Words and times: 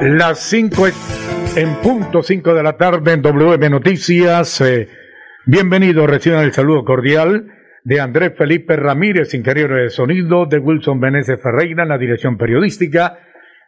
Las 0.00 0.40
5 0.50 0.86
en 1.56 1.74
punto 1.82 2.22
5 2.22 2.54
de 2.54 2.62
la 2.62 2.76
tarde 2.76 3.12
en 3.12 3.22
WM 3.22 3.70
Noticias. 3.70 4.60
Eh, 4.60 4.88
bienvenido, 5.46 6.06
reciban 6.06 6.44
el 6.44 6.52
saludo 6.52 6.84
cordial 6.84 7.46
de 7.82 8.00
Andrés 8.00 8.32
Felipe 8.36 8.76
Ramírez, 8.76 9.32
ingeniero 9.32 9.76
de 9.76 9.88
sonido, 9.88 10.44
de 10.46 10.58
Wilson 10.58 11.00
Meneses 11.00 11.40
Ferreira 11.42 11.84
en 11.84 11.88
la 11.88 11.98
dirección 11.98 12.36
periodística 12.36 13.18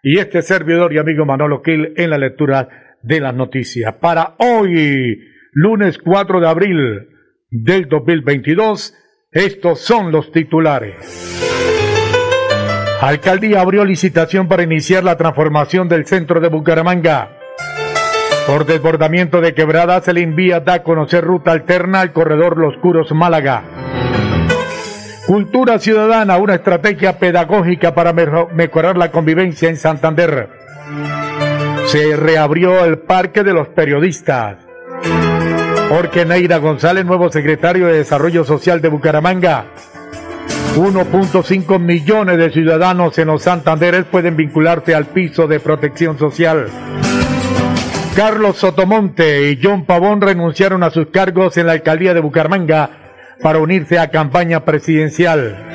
y 0.02 0.18
este 0.18 0.42
servidor 0.42 0.92
y 0.92 0.98
amigo 0.98 1.24
Manolo 1.24 1.62
Kill 1.62 1.94
en 1.96 2.10
la 2.10 2.18
lectura 2.18 2.68
de 3.02 3.20
las 3.20 3.34
noticias. 3.34 3.94
Para 3.94 4.34
hoy, 4.38 5.18
lunes 5.52 5.98
4 5.98 6.40
de 6.40 6.48
abril 6.48 7.08
del 7.50 7.88
2022, 7.88 8.94
estos 9.32 9.80
son 9.80 10.12
los 10.12 10.30
titulares. 10.30 11.87
Alcaldía 13.00 13.60
abrió 13.60 13.84
licitación 13.84 14.48
para 14.48 14.64
iniciar 14.64 15.04
la 15.04 15.16
transformación 15.16 15.88
del 15.88 16.04
centro 16.06 16.40
de 16.40 16.48
Bucaramanga. 16.48 17.28
Por 18.46 18.66
desbordamiento 18.66 19.40
de 19.40 19.54
quebrada 19.54 20.00
se 20.00 20.12
le 20.12 20.22
envía 20.22 20.60
da 20.60 20.74
a 20.74 20.82
conocer 20.82 21.22
ruta 21.22 21.52
alterna 21.52 22.00
al 22.00 22.12
corredor 22.12 22.58
Los 22.58 22.76
Curos 22.78 23.12
Málaga. 23.12 23.62
Cultura 25.26 25.78
Ciudadana, 25.78 26.38
una 26.38 26.54
estrategia 26.54 27.18
pedagógica 27.18 27.94
para 27.94 28.12
mejorar 28.12 28.96
la 28.96 29.12
convivencia 29.12 29.68
en 29.68 29.76
Santander. 29.76 30.48
Se 31.86 32.16
reabrió 32.16 32.84
el 32.84 32.98
Parque 32.98 33.44
de 33.44 33.52
los 33.52 33.68
Periodistas. 33.68 34.56
Jorge 35.88 36.24
Neira 36.24 36.58
González, 36.58 37.04
nuevo 37.04 37.30
secretario 37.30 37.86
de 37.86 37.98
Desarrollo 37.98 38.44
Social 38.44 38.80
de 38.80 38.88
Bucaramanga. 38.88 39.66
1.5 40.78 41.80
millones 41.80 42.38
de 42.38 42.50
ciudadanos 42.50 43.18
en 43.18 43.26
los 43.26 43.42
Santanderes 43.42 44.04
pueden 44.04 44.36
vincularse 44.36 44.94
al 44.94 45.06
piso 45.06 45.48
de 45.48 45.58
protección 45.58 46.20
social. 46.20 46.68
Carlos 48.14 48.58
Sotomonte 48.58 49.50
y 49.50 49.58
John 49.60 49.86
Pavón 49.86 50.20
renunciaron 50.20 50.84
a 50.84 50.90
sus 50.90 51.08
cargos 51.08 51.56
en 51.56 51.66
la 51.66 51.72
alcaldía 51.72 52.14
de 52.14 52.20
Bucaramanga 52.20 52.90
para 53.42 53.58
unirse 53.58 53.98
a 53.98 54.10
campaña 54.10 54.64
presidencial. 54.64 55.66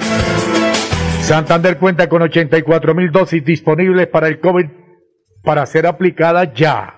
Santander 1.20 1.78
cuenta 1.78 2.08
con 2.08 2.22
84 2.22 2.96
mil 2.96 3.12
dosis 3.12 3.44
disponibles 3.44 4.08
para 4.08 4.30
el 4.30 4.40
COVID 4.40 4.68
para 5.44 5.66
ser 5.66 5.86
aplicadas 5.86 6.54
ya. 6.56 6.96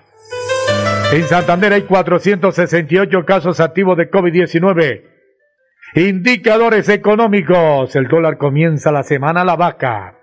En 1.12 1.24
Santander 1.24 1.72
hay 1.72 1.82
468 1.82 3.24
casos 3.24 3.58
activos 3.58 3.96
de 3.96 4.08
COVID-19. 4.08 5.15
Indicadores 5.96 6.88
económicos. 6.90 7.96
El 7.96 8.06
dólar 8.06 8.36
comienza 8.36 8.92
la 8.92 9.02
semana 9.02 9.40
a 9.40 9.46
la 9.46 9.56
vaca. 9.56 10.18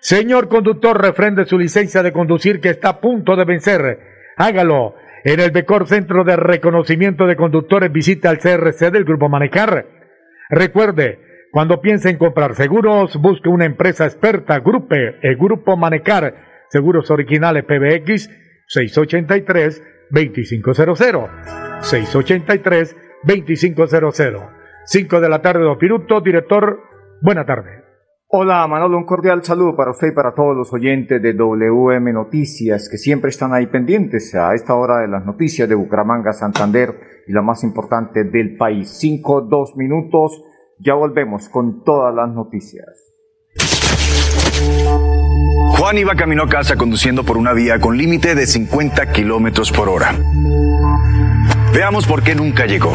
Señor 0.00 0.48
conductor, 0.48 0.98
refrende 0.98 1.44
su 1.44 1.58
licencia 1.58 2.02
de 2.02 2.12
conducir 2.12 2.60
que 2.60 2.70
está 2.70 2.88
a 2.88 3.00
punto 3.00 3.36
de 3.36 3.44
vencer 3.44 3.98
hágalo. 4.38 4.94
En 5.24 5.38
el 5.38 5.50
Becor 5.50 5.86
Centro 5.86 6.24
de 6.24 6.36
Reconocimiento 6.36 7.26
de 7.26 7.36
Conductores 7.36 7.92
visita 7.92 8.30
al 8.30 8.38
CRC 8.38 8.90
del 8.90 9.04
Grupo 9.04 9.28
Manecar. 9.28 9.84
Recuerde, 10.48 11.18
cuando 11.52 11.82
piense 11.82 12.08
en 12.08 12.16
comprar 12.16 12.54
seguros, 12.54 13.18
busque 13.18 13.50
una 13.50 13.66
empresa 13.66 14.06
experta, 14.06 14.60
Grupe, 14.60 15.18
el 15.20 15.36
Grupo 15.36 15.76
Manecar, 15.76 16.64
Seguros 16.70 17.10
Originales 17.10 17.64
PBX 17.64 18.30
683-2500. 18.74 21.28
683-2500. 23.22 24.61
5 24.84 25.20
de 25.20 25.28
la 25.28 25.40
tarde, 25.40 25.62
dos 25.62 25.78
minutos. 25.80 26.22
Director, 26.24 26.80
buena 27.20 27.44
tarde. 27.44 27.82
Hola 28.34 28.66
Manolo, 28.66 28.96
un 28.96 29.04
cordial 29.04 29.44
saludo 29.44 29.76
para 29.76 29.90
usted 29.90 30.08
y 30.08 30.14
para 30.14 30.34
todos 30.34 30.56
los 30.56 30.72
oyentes 30.72 31.20
de 31.20 31.34
WM 31.34 32.14
Noticias 32.14 32.88
que 32.90 32.96
siempre 32.96 33.28
están 33.28 33.52
ahí 33.52 33.66
pendientes 33.66 34.34
a 34.34 34.54
esta 34.54 34.74
hora 34.74 35.00
de 35.00 35.08
las 35.08 35.26
noticias 35.26 35.68
de 35.68 35.74
Bucaramanga, 35.74 36.32
Santander 36.32 36.94
y 37.28 37.32
la 37.32 37.42
más 37.42 37.62
importante 37.62 38.24
del 38.24 38.56
país. 38.56 38.88
Cinco, 38.88 39.42
dos 39.42 39.76
minutos, 39.76 40.42
ya 40.78 40.94
volvemos 40.94 41.50
con 41.50 41.84
todas 41.84 42.14
las 42.14 42.30
noticias. 42.30 42.88
Juan 45.76 45.98
iba 45.98 46.14
camino 46.14 46.44
a 46.44 46.48
casa 46.48 46.76
conduciendo 46.76 47.24
por 47.24 47.36
una 47.36 47.52
vía 47.52 47.80
con 47.80 47.98
límite 47.98 48.34
de 48.34 48.46
50 48.46 49.12
kilómetros 49.12 49.70
por 49.70 49.90
hora. 49.90 50.14
Veamos 51.74 52.06
por 52.06 52.22
qué 52.22 52.34
nunca 52.34 52.64
llegó. 52.64 52.94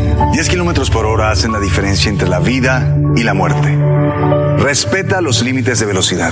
10 0.31 0.49
kilómetros 0.49 0.89
por 0.89 1.05
hora 1.05 1.31
hacen 1.31 1.51
la 1.51 1.59
diferencia 1.59 2.09
entre 2.09 2.29
la 2.29 2.39
vida 2.39 2.97
y 3.15 3.23
la 3.23 3.33
muerte. 3.33 3.77
Respeta 4.57 5.21
los 5.21 5.43
límites 5.43 5.79
de 5.79 5.85
velocidad. 5.85 6.31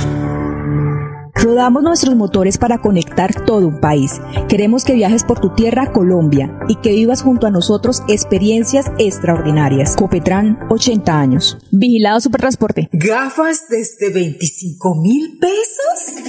Rodamos 1.41 1.83
nuestros 1.83 2.15
motores 2.15 2.57
para 2.57 2.79
conectar 2.79 3.45
todo 3.45 3.65
un 3.65 3.79
país. 3.79 4.19
Queremos 4.49 4.83
que 4.83 4.93
viajes 4.93 5.23
por 5.23 5.39
tu 5.39 5.53
tierra, 5.53 5.93
Colombia, 5.93 6.59
y 6.67 6.75
que 6.75 6.91
vivas 6.91 7.21
junto 7.21 7.47
a 7.47 7.49
nosotros 7.49 8.03
experiencias 8.09 8.87
extraordinarias. 8.97 9.95
Copetran, 9.95 10.59
80 10.69 11.17
años. 11.17 11.57
Vigilado 11.71 12.19
Supertransporte. 12.19 12.89
¿Gafas 12.91 13.67
desde 13.69 14.11
25 14.11 14.95
mil 15.01 15.39
pesos? 15.39 16.28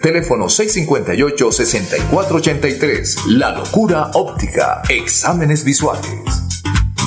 Teléfono 0.00 0.46
658-6483. 0.46 3.26
La 3.26 3.50
locura 3.50 4.10
óptica. 4.14 4.80
Exámenes 4.88 5.64
visuales. 5.64 6.47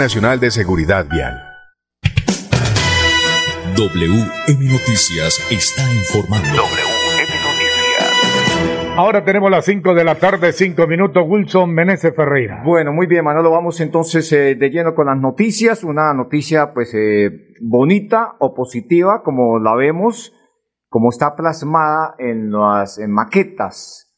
Nacional 0.00 0.40
de 0.40 0.50
Seguridad 0.50 1.04
Vial. 1.10 1.38
WM 3.76 4.64
Noticias 4.72 5.46
está 5.50 5.82
informando. 5.92 6.48
WM 6.48 7.28
Noticias. 7.44 8.96
Ahora 8.96 9.22
tenemos 9.26 9.50
las 9.50 9.66
5 9.66 9.92
de 9.92 10.04
la 10.04 10.14
tarde, 10.14 10.54
5 10.54 10.86
minutos. 10.86 11.22
Wilson 11.28 11.74
Meneses 11.74 12.16
Ferreira. 12.16 12.62
Bueno, 12.64 12.94
muy 12.94 13.06
bien, 13.08 13.26
Manolo. 13.26 13.50
Vamos 13.50 13.78
entonces 13.82 14.32
eh, 14.32 14.54
de 14.54 14.70
lleno 14.70 14.94
con 14.94 15.04
las 15.04 15.18
noticias. 15.18 15.84
Una 15.84 16.14
noticia, 16.14 16.72
pues, 16.72 16.94
eh, 16.94 17.52
bonita 17.60 18.36
o 18.38 18.54
positiva, 18.54 19.22
como 19.22 19.58
la 19.58 19.74
vemos, 19.76 20.32
como 20.88 21.10
está 21.10 21.36
plasmada 21.36 22.14
en 22.18 22.50
las 22.50 22.98
en 22.98 23.10
maquetas 23.10 24.09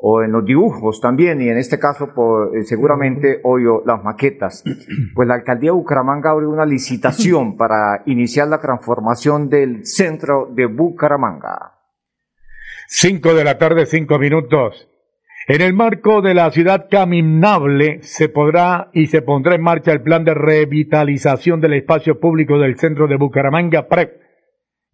o 0.00 0.22
en 0.22 0.30
los 0.30 0.44
dibujos 0.44 1.00
también, 1.00 1.42
y 1.42 1.48
en 1.48 1.58
este 1.58 1.78
caso, 1.78 2.14
por, 2.14 2.56
eh, 2.56 2.62
seguramente, 2.62 3.40
hoy 3.42 3.64
las 3.84 4.02
maquetas. 4.02 4.64
Pues 5.14 5.26
la 5.26 5.34
alcaldía 5.34 5.70
de 5.70 5.76
Bucaramanga 5.76 6.30
abrió 6.30 6.50
una 6.50 6.64
licitación 6.64 7.56
para 7.58 8.02
iniciar 8.06 8.46
la 8.46 8.60
transformación 8.60 9.48
del 9.48 9.84
centro 9.84 10.48
de 10.54 10.66
Bucaramanga. 10.66 11.74
5 12.86 13.34
de 13.34 13.44
la 13.44 13.58
tarde, 13.58 13.86
5 13.86 14.18
minutos. 14.18 14.88
En 15.48 15.62
el 15.62 15.72
marco 15.72 16.22
de 16.22 16.34
la 16.34 16.50
ciudad 16.50 16.88
caminable 16.90 18.02
se 18.02 18.28
podrá 18.28 18.90
y 18.92 19.06
se 19.08 19.22
pondrá 19.22 19.56
en 19.56 19.62
marcha 19.62 19.92
el 19.92 20.02
plan 20.02 20.24
de 20.24 20.34
revitalización 20.34 21.60
del 21.60 21.72
espacio 21.72 22.20
público 22.20 22.58
del 22.58 22.78
centro 22.78 23.08
de 23.08 23.16
Bucaramanga 23.16 23.88
PREP, 23.88 24.12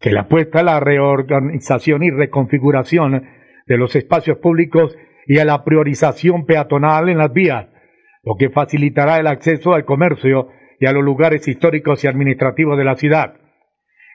que 0.00 0.12
le 0.12 0.20
apuesta 0.20 0.60
a 0.60 0.62
la 0.62 0.80
reorganización 0.80 2.04
y 2.04 2.10
reconfiguración 2.10 3.43
de 3.66 3.76
los 3.78 3.94
espacios 3.96 4.38
públicos 4.38 4.96
y 5.26 5.38
a 5.38 5.44
la 5.44 5.64
priorización 5.64 6.44
peatonal 6.44 7.08
en 7.08 7.18
las 7.18 7.32
vías, 7.32 7.68
lo 8.22 8.36
que 8.36 8.50
facilitará 8.50 9.18
el 9.18 9.26
acceso 9.26 9.74
al 9.74 9.84
comercio 9.84 10.48
y 10.80 10.86
a 10.86 10.92
los 10.92 11.02
lugares 11.02 11.46
históricos 11.48 12.04
y 12.04 12.08
administrativos 12.08 12.76
de 12.76 12.84
la 12.84 12.96
ciudad. 12.96 13.34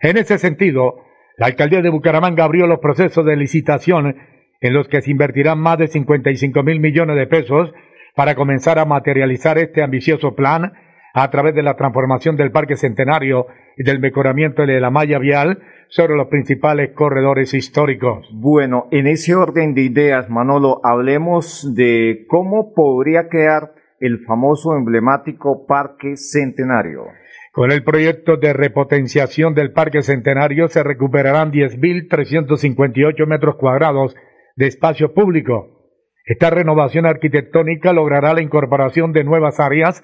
En 0.02 0.18
ese 0.18 0.38
sentido, 0.38 1.04
la 1.38 1.48
alcaldía 1.48 1.82
de 1.82 1.90
Bucaramanga 1.90 2.44
abrió 2.44 2.68
los 2.68 2.80
procesos 2.80 3.26
de 3.26 3.36
licitación 3.36 4.18
en 4.62 4.74
los 4.74 4.88
que 4.88 5.02
se 5.02 5.12
invertirán 5.12 5.60
más 5.60 5.78
de 5.78 5.88
55 5.88 6.64
mil 6.64 6.80
millones 6.80 7.16
de 7.16 7.28
pesos 7.28 7.74
para 8.16 8.36
comenzar 8.36 8.80
a 8.80 8.86
materializar 8.86 9.58
este 9.58 9.82
ambicioso 9.82 10.36
plan 10.36 10.74
a 11.14 11.30
través 11.30 11.56
de 11.56 11.64
la 11.64 11.76
transformación 11.76 12.36
del 12.36 12.52
Parque 12.52 12.76
Centenario 12.76 13.48
y 13.78 13.84
del 13.84 14.00
mejoramiento 14.00 14.66
de 14.66 14.80
la 14.80 14.90
malla 14.90 15.20
vial 15.20 15.60
sobre 15.90 16.16
los 16.16 16.28
principales 16.28 16.92
corredores 16.94 17.54
históricos. 17.54 18.30
Bueno, 18.34 18.88
en 18.92 19.08
ese 19.08 19.36
orden 19.36 19.74
de 19.74 19.82
ideas, 19.82 20.30
Manolo, 20.30 20.82
hablemos 20.84 21.74
de 21.76 22.26
cómo 22.28 22.74
podría 22.74 23.28
quedar 23.30 23.74
el 24.00 24.24
famoso 24.26 24.76
emblemático 24.76 25.66
Parque 25.66 26.16
Centenario. 26.16 27.06
Con 27.52 27.72
el 27.72 27.84
proyecto 27.84 28.38
de 28.38 28.54
repotenciación 28.54 29.56
del 29.56 29.72
Parque 29.72 30.04
Centenario 30.04 30.68
se 30.68 30.84
recuperarán 30.84 31.52
10.358 31.52 33.26
metros 33.26 33.56
cuadrados 33.56 34.16
de 34.56 34.68
espacio 34.68 35.14
público. 35.14 35.80
Esta 36.26 36.52
renovación 36.52 37.08
arquitectónica 37.08 37.92
logrará 37.92 38.34
la 38.34 38.42
incorporación 38.42 39.14
de 39.14 39.24
nuevas 39.24 39.60
áreas 39.60 40.04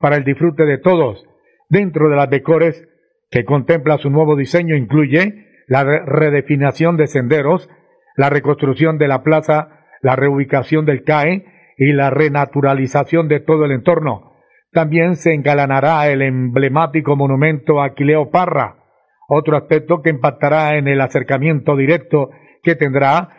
para 0.00 0.16
el 0.16 0.24
disfrute 0.24 0.64
de 0.64 0.78
todos. 0.78 1.24
Dentro 1.68 2.08
de 2.08 2.16
las 2.16 2.28
decores 2.28 2.88
que 3.30 3.44
contempla 3.44 3.98
su 3.98 4.10
nuevo 4.10 4.34
diseño 4.34 4.74
incluye 4.74 5.46
la 5.68 5.84
redefinición 5.84 6.96
de 6.96 7.06
senderos, 7.06 7.68
la 8.16 8.28
reconstrucción 8.28 8.98
de 8.98 9.06
la 9.06 9.22
plaza, 9.22 9.86
la 10.02 10.16
reubicación 10.16 10.84
del 10.84 11.04
CAE 11.04 11.44
y 11.78 11.92
la 11.92 12.10
renaturalización 12.10 13.28
de 13.28 13.38
todo 13.38 13.66
el 13.66 13.70
entorno 13.70 14.30
también 14.72 15.16
se 15.16 15.34
engalanará 15.34 16.08
el 16.08 16.22
emblemático 16.22 17.16
monumento 17.16 17.82
Aquileo 17.82 18.30
Parra, 18.30 18.76
otro 19.28 19.56
aspecto 19.56 20.00
que 20.02 20.10
impactará 20.10 20.76
en 20.76 20.86
el 20.86 21.00
acercamiento 21.00 21.76
directo 21.76 22.30
que 22.62 22.76
tendrá 22.76 23.30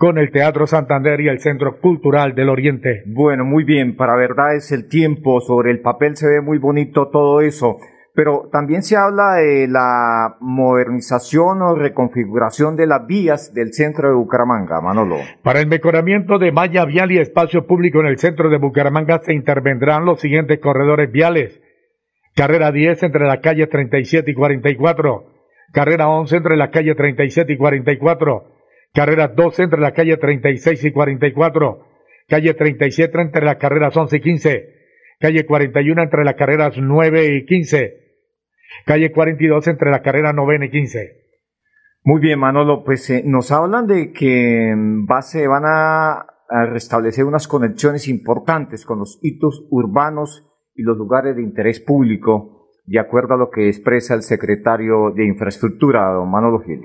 con 0.00 0.16
el 0.16 0.30
Teatro 0.30 0.66
Santander 0.66 1.20
y 1.20 1.28
el 1.28 1.40
Centro 1.40 1.78
Cultural 1.78 2.34
del 2.34 2.48
Oriente. 2.48 3.02
Bueno, 3.04 3.44
muy 3.44 3.64
bien, 3.64 3.96
para 3.96 4.16
verdad 4.16 4.56
es 4.56 4.72
el 4.72 4.88
tiempo, 4.88 5.42
sobre 5.42 5.72
el 5.72 5.82
papel 5.82 6.16
se 6.16 6.26
ve 6.26 6.40
muy 6.40 6.56
bonito 6.56 7.10
todo 7.10 7.42
eso. 7.42 7.76
Pero 8.14 8.48
también 8.50 8.82
se 8.82 8.96
habla 8.96 9.34
de 9.34 9.68
la 9.68 10.38
modernización 10.40 11.60
o 11.60 11.74
reconfiguración 11.74 12.76
de 12.76 12.86
las 12.86 13.06
vías 13.06 13.52
del 13.52 13.74
centro 13.74 14.08
de 14.08 14.14
Bucaramanga, 14.14 14.80
Manolo. 14.80 15.18
Para 15.42 15.60
el 15.60 15.66
mejoramiento 15.66 16.38
de 16.38 16.50
malla 16.50 16.86
vial 16.86 17.12
y 17.12 17.18
espacio 17.18 17.66
público 17.66 18.00
en 18.00 18.06
el 18.06 18.16
centro 18.16 18.48
de 18.48 18.56
Bucaramanga 18.56 19.20
se 19.22 19.34
intervendrán 19.34 20.06
los 20.06 20.18
siguientes 20.18 20.60
corredores 20.60 21.12
viales. 21.12 21.60
Carrera 22.34 22.72
10 22.72 23.02
entre 23.02 23.26
la 23.26 23.42
calle 23.42 23.66
37 23.66 24.30
y 24.30 24.34
44. 24.34 25.26
Carrera 25.74 26.08
11 26.08 26.36
entre 26.38 26.56
la 26.56 26.70
calle 26.70 26.94
37 26.94 27.52
y 27.52 27.58
44. 27.58 28.59
Carrera 28.92 29.28
12 29.28 29.62
entre 29.62 29.80
la 29.80 29.92
calle 29.92 30.16
36 30.16 30.84
y 30.84 30.92
44. 30.92 31.86
Calle 32.28 32.54
37 32.54 33.20
entre 33.20 33.44
las 33.44 33.56
carreras 33.56 33.96
11 33.96 34.16
y 34.16 34.20
15 34.20 34.80
calle 35.20 35.46
41 35.46 36.02
entre 36.02 36.24
las 36.24 36.34
carreras 36.34 36.74
9 36.78 37.36
y 37.36 37.44
15, 37.44 37.94
calle 38.86 39.12
42 39.12 39.68
entre 39.68 39.90
las 39.90 40.00
carreras 40.00 40.32
9 40.34 40.66
y 40.66 40.70
15. 40.70 41.20
Muy 42.02 42.20
bien, 42.20 42.40
Manolo, 42.40 42.82
pues 42.82 43.08
eh, 43.10 43.22
nos 43.26 43.52
hablan 43.52 43.86
de 43.86 44.12
que 44.12 44.74
base 45.06 45.46
van 45.46 45.64
a, 45.66 46.26
restablecer 46.72 47.24
unas 47.24 47.46
conexiones 47.46 48.08
importantes 48.08 48.84
con 48.84 48.98
los 48.98 49.20
hitos 49.22 49.68
urbanos 49.70 50.50
y 50.74 50.82
los 50.82 50.96
lugares 50.96 51.36
de 51.36 51.42
interés 51.42 51.78
público, 51.78 52.59
de 52.90 52.98
acuerdo 52.98 53.34
a 53.34 53.36
lo 53.36 53.50
que 53.50 53.68
expresa 53.68 54.14
el 54.14 54.22
secretario 54.22 55.12
de 55.14 55.24
Infraestructura, 55.24 56.10
don 56.10 56.28
Manolo 56.28 56.58
Gil. 56.58 56.80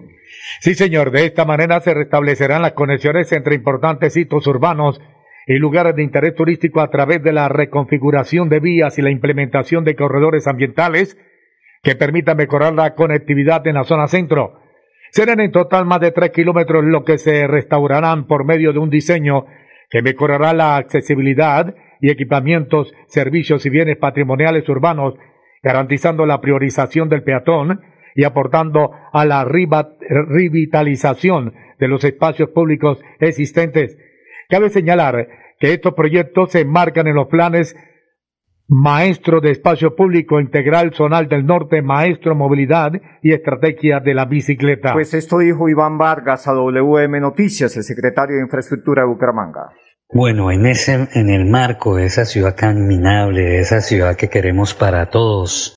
Sí, 0.60 0.76
señor, 0.76 1.10
de 1.10 1.26
esta 1.26 1.46
manera 1.46 1.80
se 1.80 1.96
restablecerán 1.96 2.62
las 2.62 2.74
conexiones 2.74 3.32
entre 3.32 3.56
importantes 3.56 4.16
hitos 4.16 4.46
urbanos 4.46 5.02
y 5.48 5.58
lugares 5.58 5.96
de 5.96 6.04
interés 6.04 6.36
turístico 6.36 6.82
a 6.82 6.92
través 6.92 7.24
de 7.24 7.34
la 7.34 7.50
reconfiguración 7.50 8.50
de 8.50 8.60
vías 8.60 9.00
y 9.00 9.02
la 9.02 9.10
implementación 9.10 9.84
de 9.84 9.96
corredores 9.96 10.46
ambientales 10.46 11.18
que 11.82 11.96
permitan 11.96 12.38
mejorar 12.38 12.74
la 12.74 12.94
conectividad 12.94 13.66
en 13.66 13.74
la 13.74 13.84
zona 13.84 14.08
centro. 14.08 14.60
Serán 15.10 15.40
en 15.40 15.52
total 15.52 15.86
más 15.86 16.02
de 16.02 16.12
tres 16.12 16.30
kilómetros 16.30 16.84
lo 16.84 17.04
que 17.04 17.18
se 17.18 17.48
restaurarán 17.48 18.28
por 18.28 18.46
medio 18.46 18.74
de 18.74 18.80
un 18.80 18.92
diseño 18.92 19.48
que 19.90 20.04
mejorará 20.04 20.54
la 20.54 20.76
accesibilidad 20.76 21.74
y 22.00 22.12
equipamientos, 22.12 22.94
servicios 23.08 23.66
y 23.66 23.72
bienes 23.72 23.98
patrimoniales 23.98 24.70
urbanos, 24.70 25.16
garantizando 25.66 26.26
la 26.26 26.40
priorización 26.40 27.10
del 27.10 27.24
peatón 27.24 27.82
y 28.16 28.24
aportando 28.24 28.92
a 29.12 29.26
la 29.26 29.44
revitalización 29.44 31.54
de 31.78 31.90
los 31.90 32.06
espacios 32.06 32.52
públicos 32.52 33.02
existentes 33.20 33.98
Cabe 34.50 34.70
señalar 34.70 35.28
que 35.60 35.74
estos 35.74 35.94
proyectos 35.94 36.52
se 36.52 36.62
enmarcan 36.62 37.08
en 37.08 37.16
los 37.16 37.28
planes 37.28 37.76
Maestro 38.68 39.42
de 39.42 39.52
Espacio 39.52 39.96
Público 39.96 40.40
Integral 40.40 40.94
Zonal 40.94 41.28
del 41.28 41.46
Norte, 41.46 41.82
Maestro 41.82 42.36
Movilidad 42.36 42.94
y 43.22 43.34
Estrategia 43.34 44.00
de 44.00 44.14
la 44.14 44.26
Bicicleta. 44.26 44.94
Pues 44.94 45.14
esto 45.14 45.40
dijo 45.40 45.70
Iván 45.70 45.98
Vargas 45.98 46.48
a 46.48 46.54
WM 46.54 47.20
Noticias, 47.20 47.76
el 47.78 47.84
secretario 47.84 48.38
de 48.38 48.44
Infraestructura 48.44 49.04
de 49.04 49.08
Bucaramanga. 49.08 49.70
Bueno, 50.14 50.52
en 50.52 50.66
ese, 50.68 51.08
en 51.14 51.30
el 51.30 51.46
marco 51.46 51.96
de 51.96 52.06
esa 52.06 52.26
ciudad 52.26 52.56
caminable, 52.56 53.42
de 53.42 53.60
esa 53.60 53.82
ciudad 53.82 54.16
que 54.16 54.30
queremos 54.30 54.74
para 54.74 55.10
todos, 55.10 55.76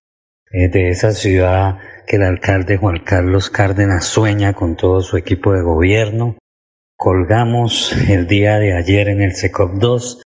eh, 0.52 0.68
de 0.68 0.90
esa 0.90 1.12
ciudad 1.12 1.78
que 2.06 2.16
el 2.16 2.22
alcalde 2.22 2.76
Juan 2.76 3.00
Carlos 3.04 3.50
Cárdenas 3.50 4.04
sueña 4.04 4.52
con 4.52 4.76
todo 4.76 5.00
su 5.00 5.16
equipo 5.16 5.52
de 5.52 5.62
gobierno, 5.62 6.36
colgamos 6.96 7.96
el 8.08 8.26
día 8.26 8.58
de 8.58 8.74
ayer 8.74 9.08
en 9.08 9.22
el 9.22 9.34
SECOP 9.34 9.74
2 9.74 10.22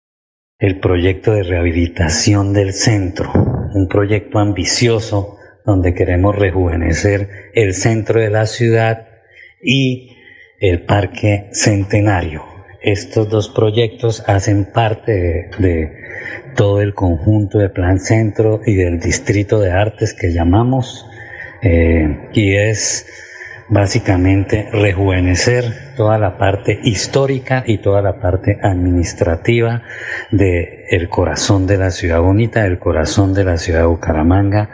el 0.61 0.81
proyecto 0.81 1.33
de 1.33 1.43
rehabilitación 1.45 2.53
del 2.53 2.73
centro, 2.73 3.33
un 3.75 3.89
proyecto 3.89 4.39
ambicioso 4.39 5.39
donde 5.65 5.95
queremos 5.95 6.35
rejuvenecer 6.37 7.51
el 7.55 7.75
centro 7.75 8.21
de 8.21 8.31
la 8.31 8.47
ciudad 8.47 9.07
y 9.63 10.17
el 10.61 10.85
parque 10.85 11.49
centenario. 11.53 12.48
Estos 12.81 13.29
dos 13.29 13.49
proyectos 13.49 14.23
hacen 14.29 14.65
parte 14.65 15.51
de, 15.59 15.93
todo 16.55 16.81
el 16.81 16.95
conjunto 16.95 17.59
de 17.59 17.69
Plan 17.69 17.99
Centro 17.99 18.61
y 18.65 18.75
del 18.75 19.01
Distrito 19.01 19.59
de 19.59 19.73
Artes 19.73 20.15
que 20.15 20.33
llamamos, 20.33 21.05
eh, 21.63 22.29
y 22.33 22.55
es 22.55 23.07
básicamente 23.69 24.69
rejuvenecer 24.73 25.65
toda 25.97 26.19
la 26.19 26.39
parte 26.39 26.79
histórica 26.85 27.65
y 27.67 27.79
toda 27.79 28.01
la 28.01 28.21
parte 28.21 28.59
administrativa 28.63 29.83
del 30.31 30.69
el 30.89 31.09
corazón 31.09 31.67
de 31.67 31.79
la 31.79 31.91
ciudad 31.91 32.21
bonita, 32.21 32.65
el 32.65 32.79
corazón 32.79 33.35
de 33.35 33.45
la 33.45 33.59
ciudad 33.59 33.81
de 33.81 33.87
Bucaramanga, 33.87 34.71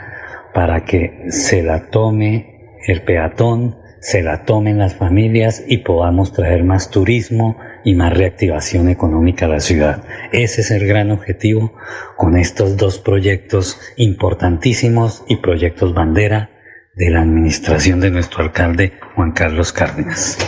para 0.53 0.85
que 0.85 1.25
se 1.31 1.63
la 1.63 1.87
tome 1.87 2.77
el 2.87 3.03
peatón, 3.03 3.79
se 4.01 4.23
la 4.23 4.45
tomen 4.45 4.79
las 4.79 4.95
familias 4.95 5.65
y 5.67 5.79
podamos 5.79 6.33
traer 6.35 6.63
más 6.63 6.91
turismo 6.91 7.57
y 7.85 7.95
más 7.95 8.13
reactivación 8.13 8.89
económica 8.89 9.45
a 9.45 9.49
la 9.49 9.61
ciudad. 9.61 10.05
Ese 10.33 10.63
es 10.63 10.71
el 10.71 10.87
gran 10.87 11.11
objetivo 11.11 11.75
con 12.17 12.37
estos 12.37 12.77
dos 12.77 12.99
proyectos 12.99 13.81
importantísimos 13.97 15.25
y 15.29 15.37
proyectos 15.37 15.95
bandera 15.95 16.51
de 16.95 17.11
la 17.11 17.23
administración 17.23 18.01
de 18.01 18.11
nuestro 18.11 18.43
alcalde 18.43 18.93
Juan 19.15 19.33
Carlos 19.33 19.73
Cárdenas. 19.73 20.39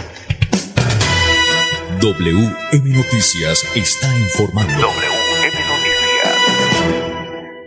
WM 2.01 2.91
Noticias 2.91 3.65
está 3.75 4.07
informando. 4.19 4.73
WM 4.73 5.57
Noticias. 5.69 6.37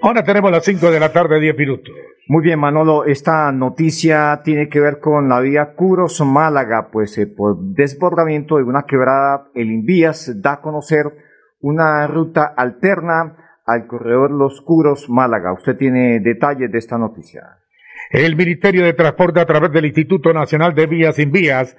Ahora 0.01 0.23
tenemos 0.23 0.51
las 0.51 0.63
5 0.63 0.91
de 0.91 0.99
la 0.99 1.11
tarde, 1.11 1.39
10 1.39 1.57
minutos. 1.57 1.93
Muy 2.31 2.43
bien, 2.43 2.59
Manolo, 2.59 3.05
esta 3.05 3.51
noticia 3.51 4.41
tiene 4.43 4.69
que 4.69 4.79
ver 4.79 4.99
con 4.99 5.29
la 5.29 5.39
vía 5.39 5.73
Curos-Málaga, 5.73 6.89
pues 6.91 7.17
eh, 7.17 7.25
por 7.25 7.57
desbordamiento 7.59 8.57
de 8.57 8.65
una 8.65 8.83
quebrada, 8.83 9.47
el 9.55 9.71
Invías 9.71 10.39
da 10.39 10.53
a 10.53 10.61
conocer 10.61 11.05
una 11.59 12.05
ruta 12.05 12.45
alterna 12.45 13.35
al 13.65 13.87
corredor 13.87 14.29
Los 14.29 14.61
Curos-Málaga. 14.61 15.53
Usted 15.53 15.75
tiene 15.75 16.19
detalles 16.19 16.71
de 16.71 16.77
esta 16.77 16.99
noticia. 16.99 17.41
El 18.11 18.35
Ministerio 18.35 18.85
de 18.85 18.93
Transporte 18.93 19.39
a 19.39 19.47
través 19.47 19.71
del 19.71 19.85
Instituto 19.85 20.31
Nacional 20.31 20.75
de 20.75 20.85
Vías 20.85 21.15
Sin 21.15 21.31
Vías 21.31 21.77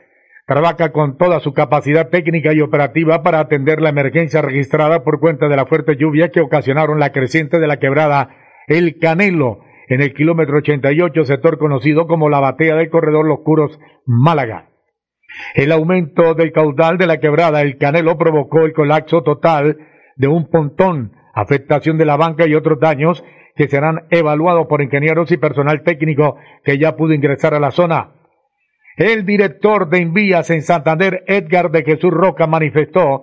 trabaja 0.48 0.90
con 0.90 1.16
toda 1.16 1.38
su 1.38 1.54
capacidad 1.54 2.08
técnica 2.08 2.52
y 2.52 2.60
operativa 2.60 3.22
para 3.22 3.38
atender 3.38 3.80
la 3.80 3.90
emergencia 3.90 4.42
registrada 4.42 5.04
por 5.04 5.20
cuenta 5.20 5.46
de 5.46 5.54
la 5.54 5.66
fuerte 5.66 5.94
lluvia 5.94 6.32
que 6.32 6.40
ocasionaron 6.40 6.98
la 6.98 7.12
creciente 7.12 7.60
de 7.60 7.68
la 7.68 7.78
quebrada 7.78 8.30
El 8.66 8.98
Canelo 8.98 9.69
en 9.90 10.00
el 10.00 10.14
kilómetro 10.14 10.58
88, 10.58 11.24
sector 11.24 11.58
conocido 11.58 12.06
como 12.06 12.28
la 12.28 12.38
batea 12.38 12.76
del 12.76 12.90
corredor 12.90 13.26
Los 13.26 13.40
Curos 13.40 13.78
Málaga. 14.06 14.68
El 15.54 15.72
aumento 15.72 16.34
del 16.34 16.52
caudal 16.52 16.96
de 16.96 17.08
la 17.08 17.18
quebrada 17.18 17.60
El 17.60 17.76
Canelo 17.76 18.16
provocó 18.16 18.60
el 18.60 18.72
colapso 18.72 19.22
total 19.24 19.78
de 20.14 20.28
un 20.28 20.48
pontón, 20.48 21.12
afectación 21.34 21.98
de 21.98 22.04
la 22.04 22.16
banca 22.16 22.46
y 22.46 22.54
otros 22.54 22.78
daños 22.78 23.24
que 23.56 23.66
serán 23.66 24.06
evaluados 24.10 24.68
por 24.68 24.80
ingenieros 24.80 25.32
y 25.32 25.38
personal 25.38 25.82
técnico 25.82 26.36
que 26.64 26.78
ya 26.78 26.94
pudo 26.94 27.12
ingresar 27.12 27.54
a 27.54 27.60
la 27.60 27.72
zona. 27.72 28.12
El 28.96 29.26
director 29.26 29.88
de 29.88 29.98
Envías 29.98 30.50
en 30.50 30.62
Santander, 30.62 31.24
Edgar 31.26 31.72
de 31.72 31.82
Jesús 31.82 32.12
Roca, 32.12 32.46
manifestó 32.46 33.22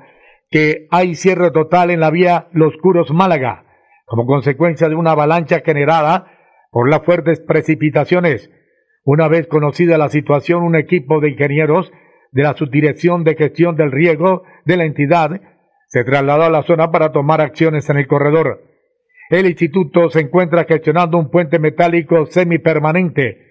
que 0.50 0.88
hay 0.92 1.16
cierre 1.16 1.52
total 1.52 1.92
en 1.92 2.02
la 2.02 2.12
vía 2.12 2.48
Los 2.52 2.76
Curos 2.76 3.12
Málaga, 3.12 3.64
como 4.06 4.26
consecuencia 4.26 4.90
de 4.90 4.96
una 4.96 5.12
avalancha 5.12 5.62
generada 5.64 6.34
por 6.72 6.90
las 6.90 7.04
fuertes 7.04 7.40
precipitaciones. 7.40 8.52
Una 9.04 9.28
vez 9.28 9.48
conocida 9.48 9.98
la 9.98 10.10
situación, 10.10 10.64
un 10.64 10.76
equipo 10.76 11.20
de 11.20 11.30
ingenieros 11.30 11.92
de 12.32 12.44
la 12.44 12.56
Subdirección 12.56 13.24
de 13.24 13.36
Gestión 13.36 13.76
del 13.76 13.92
Riego 13.92 14.44
de 14.66 14.78
la 14.78 14.86
entidad 14.86 15.42
se 15.88 16.04
trasladó 16.04 16.44
a 16.44 16.50
la 16.50 16.64
zona 16.64 16.92
para 16.92 17.12
tomar 17.12 17.42
acciones 17.42 17.90
en 17.90 17.98
el 17.98 18.08
corredor. 18.08 18.64
El 19.30 19.46
instituto 19.46 20.10
se 20.10 20.22
encuentra 20.22 20.66
gestionando 20.66 21.18
un 21.18 21.30
puente 21.30 21.60
metálico 21.60 22.26
semipermanente 22.26 23.48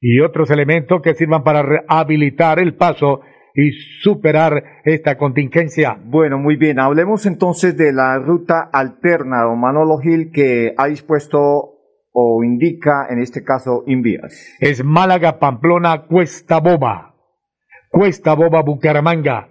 y 0.00 0.20
otros 0.20 0.50
elementos 0.50 1.00
que 1.02 1.14
sirvan 1.14 1.42
para 1.42 1.62
rehabilitar 1.62 2.58
el 2.58 2.74
paso 2.74 3.20
y 3.54 3.72
superar 4.02 4.62
esta 4.84 5.16
contingencia. 5.16 5.98
Bueno, 6.04 6.38
muy 6.38 6.56
bien. 6.56 6.78
Hablemos 6.78 7.24
entonces 7.24 7.76
de 7.76 7.92
la 7.92 8.18
ruta 8.18 8.68
alterna, 8.70 9.42
don 9.42 9.58
Manolo 9.58 9.98
Gil, 9.98 10.30
que 10.30 10.74
ha 10.76 10.86
dispuesto 10.88 11.75
o 12.18 12.42
indica, 12.42 13.08
en 13.10 13.18
este 13.18 13.44
caso, 13.44 13.84
Invías. 13.86 14.32
Es 14.58 14.82
Málaga, 14.82 15.38
Pamplona, 15.38 16.06
Cuesta 16.06 16.60
Boba. 16.60 17.14
Cuesta 17.90 18.32
Boba, 18.32 18.62
Bucaramanga. 18.62 19.50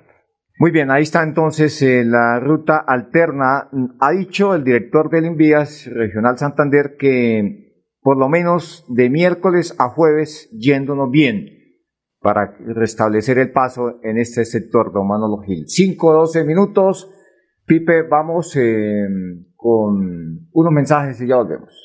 Muy 0.58 0.72
bien, 0.72 0.90
ahí 0.90 1.04
está 1.04 1.22
entonces 1.22 1.80
eh, 1.84 2.04
la 2.04 2.40
ruta 2.40 2.84
alterna. 2.88 3.70
Ha 4.00 4.12
dicho 4.14 4.56
el 4.56 4.64
director 4.64 5.12
del 5.12 5.26
Invías 5.26 5.86
Regional 5.86 6.40
Santander 6.40 6.96
que 6.98 7.84
por 8.02 8.18
lo 8.18 8.30
menos 8.30 8.84
de 8.88 9.12
miércoles 9.12 9.76
a 9.78 9.90
jueves 9.90 10.50
yéndonos 10.52 11.12
bien 11.12 11.50
para 12.20 12.58
restablecer 12.58 13.38
el 13.38 13.52
paso 13.52 14.00
en 14.02 14.18
este 14.18 14.44
sector, 14.44 14.92
don 14.92 15.08
Manolo 15.08 15.38
Gil. 15.44 15.66
5, 15.68 16.14
12 16.14 16.44
minutos. 16.46 17.12
Pipe, 17.68 18.08
vamos 18.10 18.56
eh, 18.56 19.06
con 19.56 20.50
unos 20.52 20.74
mensajes 20.74 21.22
y 21.22 21.28
ya 21.28 21.36
volvemos. 21.36 21.85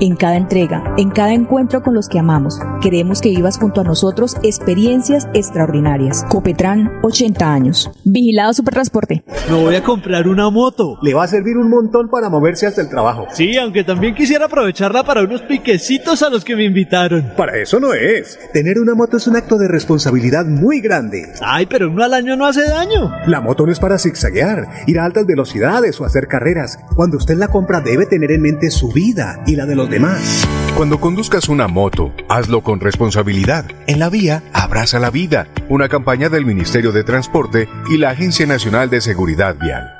en 0.00 0.16
cada 0.16 0.36
entrega, 0.36 0.94
en 0.96 1.10
cada 1.10 1.32
encuentro 1.32 1.82
con 1.82 1.94
los 1.94 2.08
que 2.08 2.18
amamos. 2.18 2.58
Queremos 2.80 3.20
que 3.20 3.30
vivas 3.30 3.58
junto 3.58 3.80
a 3.80 3.84
nosotros 3.84 4.36
experiencias 4.42 5.28
extraordinarias. 5.34 6.24
Copetran, 6.28 6.90
80 7.02 7.52
años. 7.52 7.90
Vigilado 8.04 8.52
Supertransporte. 8.52 9.24
Me 9.48 9.62
voy 9.62 9.74
a 9.74 9.82
comprar 9.82 10.28
una 10.28 10.50
moto. 10.50 10.98
Le 11.02 11.14
va 11.14 11.24
a 11.24 11.28
servir 11.28 11.56
un 11.56 11.70
montón 11.70 12.08
para 12.08 12.28
moverse 12.28 12.66
hasta 12.66 12.80
el 12.80 12.88
trabajo. 12.88 13.26
Sí, 13.32 13.56
aunque 13.56 13.84
también 13.84 14.14
quisiera 14.14 14.46
aprovecharla 14.46 15.04
para 15.04 15.22
unos 15.22 15.42
piquecitos 15.42 16.22
a 16.22 16.30
los 16.30 16.44
que 16.44 16.56
me 16.56 16.64
invitaron. 16.64 17.32
Para 17.36 17.58
eso 17.58 17.80
no 17.80 17.94
es. 17.94 18.38
Tener 18.52 18.78
una 18.78 18.94
moto 18.94 19.16
es 19.16 19.26
un 19.26 19.36
acto 19.36 19.56
de 19.58 19.68
responsabilidad 19.68 20.46
muy 20.46 20.80
grande. 20.80 21.32
Ay, 21.40 21.66
pero 21.66 21.90
uno 21.90 22.04
al 22.04 22.14
año 22.14 22.36
no 22.36 22.46
hace 22.46 22.62
daño. 22.62 23.12
La 23.26 23.40
moto 23.40 23.66
no 23.66 23.72
es 23.72 23.80
para 23.80 23.98
zigzaguear, 23.98 24.68
ir 24.86 24.98
a 24.98 25.04
altas 25.04 25.26
velocidades 25.26 26.00
o 26.00 26.04
hacer 26.04 26.26
carreras. 26.26 26.78
Cuando 26.94 27.16
usted 27.16 27.36
la 27.36 27.48
compra 27.48 27.80
debe 27.80 28.06
tener 28.06 28.32
en 28.32 28.42
mente 28.42 28.70
su 28.70 28.92
vida 28.92 29.42
y 29.46 29.56
la 29.56 29.66
de 29.66 29.76
los 29.82 29.90
demás. 29.90 30.46
Cuando 30.76 31.00
conduzcas 31.00 31.48
una 31.48 31.66
moto, 31.66 32.12
hazlo 32.28 32.62
con 32.62 32.78
responsabilidad. 32.80 33.64
En 33.86 33.98
la 33.98 34.10
vía, 34.10 34.42
abraza 34.52 35.00
la 35.00 35.10
vida. 35.10 35.48
Una 35.68 35.88
campaña 35.88 36.28
del 36.28 36.46
Ministerio 36.46 36.92
de 36.92 37.02
Transporte 37.04 37.68
y 37.90 37.98
la 37.98 38.10
Agencia 38.10 38.46
Nacional 38.46 38.90
de 38.90 39.00
Seguridad 39.00 39.56
Vial. 39.60 39.90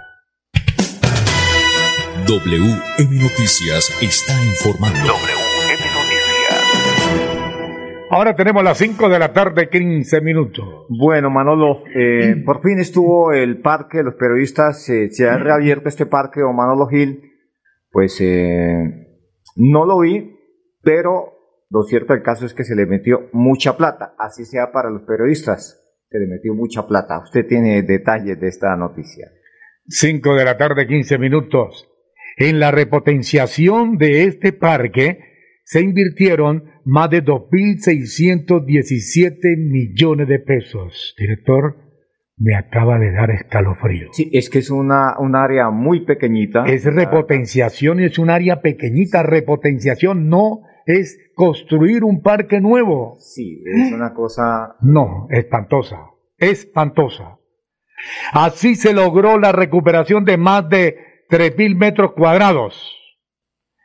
WM 2.27 3.19
Noticias 3.21 3.91
está 4.01 4.33
informando. 4.45 4.99
WM 5.01 5.85
Noticias. 5.95 6.23
Ahora 8.11 8.37
tenemos 8.37 8.63
las 8.63 8.79
5 8.79 9.09
de 9.09 9.19
la 9.19 9.33
tarde, 9.33 9.69
15 9.69 10.21
minutos. 10.21 10.65
Bueno, 10.89 11.29
Manolo, 11.29 11.83
eh, 11.95 12.37
por 12.45 12.63
fin 12.63 12.79
estuvo 12.79 13.33
el 13.33 13.61
parque, 13.61 14.05
los 14.05 14.15
periodistas, 14.15 14.89
eh, 14.91 15.09
se 15.11 15.29
ha 15.29 15.39
reabierto 15.39 15.89
este 15.89 16.07
parque, 16.07 16.41
don 16.41 16.55
Manolo 16.55 16.87
Gil, 16.87 17.23
pues 17.91 18.21
eh, 18.21 19.02
no 19.57 19.85
lo 19.85 19.99
vi, 20.01 20.37
pero 20.83 21.33
lo 21.71 21.83
cierto 21.85 22.13
del 22.13 22.23
caso 22.23 22.45
es 22.47 22.55
que 22.55 22.65
se 22.65 22.77
le 22.77 22.87
metió 22.87 23.29
mucha 23.33 23.77
plata, 23.77 24.15
así 24.19 24.45
sea 24.45 24.73
para 24.73 24.91
los 24.91 25.03
periodistas, 25.03 25.81
se 26.11 26.19
le 26.19 26.27
metió 26.27 26.55
mucha 26.55 26.87
plata. 26.87 27.21
Usted 27.23 27.47
tiene 27.47 27.83
detalles 27.83 28.39
de 28.39 28.49
esta 28.49 28.77
noticia. 28.77 29.31
5 29.89 30.35
de 30.35 30.45
la 30.45 30.59
tarde, 30.59 30.87
15 30.87 31.19
minutos. 31.19 31.89
En 32.37 32.61
la 32.61 32.71
repotenciación 32.71 33.99
de 33.99 34.25
este 34.25 34.53
parque 34.53 35.19
se 35.65 35.81
invirtieron 35.81 36.65
más 36.85 37.09
de 37.11 37.25
2.617 37.25 39.57
millones 39.57 40.29
de 40.29 40.39
pesos. 40.41 41.15
Director, 41.19 41.82
me 42.37 42.57
acaba 42.57 42.99
de 42.99 43.13
dar 43.13 43.31
escalofrío. 43.31 44.09
Sí, 44.13 44.31
es 44.33 44.51
que 44.51 44.59
es 44.59 44.71
una, 44.71 45.19
un 45.19 45.37
área 45.37 45.71
muy 45.71 46.05
pequeñita. 46.05 46.65
Es 46.65 46.85
repotenciación 46.85 48.01
y 48.01 48.05
es 48.05 48.19
un 48.19 48.31
área 48.31 48.61
pequeñita. 48.61 49.23
Repotenciación 49.23 50.29
no 50.29 50.63
es 50.87 51.19
construir 51.35 52.05
un 52.05 52.23
parque 52.23 52.61
nuevo. 52.61 53.17
Sí, 53.19 53.63
es 53.65 53.93
una 53.93 54.13
cosa... 54.15 54.77
No, 54.81 55.29
espantosa. 55.31 56.11
Espantosa. 56.39 57.39
Así 58.33 58.75
se 58.75 58.93
logró 58.93 59.39
la 59.39 59.53
recuperación 59.53 60.25
de 60.25 60.37
más 60.37 60.69
de 60.69 60.97
3.000 61.31 61.77
metros 61.77 62.13
cuadrados. 62.13 62.99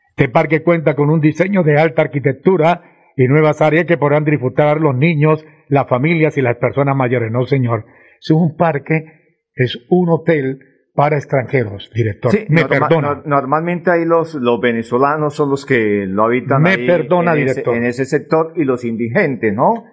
Este 0.10 0.30
parque 0.30 0.64
cuenta 0.64 0.96
con 0.96 1.12
un 1.12 1.22
diseño 1.22 1.62
de 1.62 1.80
alta 1.80 2.02
arquitectura 2.02 2.82
y 3.16 3.28
nuevas 3.28 3.62
áreas 3.62 3.86
que 3.86 3.98
podrán 3.98 4.26
disfrutar 4.26 4.82
los 4.82 4.96
niños, 4.96 5.46
las 5.70 5.88
familias 5.88 6.38
y 6.38 6.42
las 6.42 6.58
personas 6.58 6.96
mayores. 6.96 7.32
No, 7.32 7.46
señor. 7.46 7.86
Es 8.20 8.32
un 8.32 8.56
parque, 8.58 9.06
es 9.54 9.78
un 9.90 10.10
hotel 10.10 10.60
para 10.96 11.16
extranjeros, 11.18 11.92
director. 11.94 12.32
Sí, 12.32 12.46
Me 12.50 12.62
norma- 12.62 12.88
perdona. 12.88 13.16
no- 13.16 13.22
normalmente 13.26 13.92
ahí 13.92 14.04
los, 14.06 14.34
los 14.36 14.60
venezolanos 14.60 15.36
son 15.36 15.52
los 15.52 15.66
que 15.66 16.06
lo 16.08 16.24
habitan 16.24 16.62
Me 16.64 16.72
ahí 16.72 16.88
perdona, 16.88 17.34
en, 17.34 17.38
ese, 17.40 17.46
director. 17.50 17.76
en 17.76 17.84
ese 17.86 18.06
sector 18.06 18.54
y 18.56 18.64
los 18.64 18.84
indigentes, 18.84 19.54
¿no? 19.54 19.86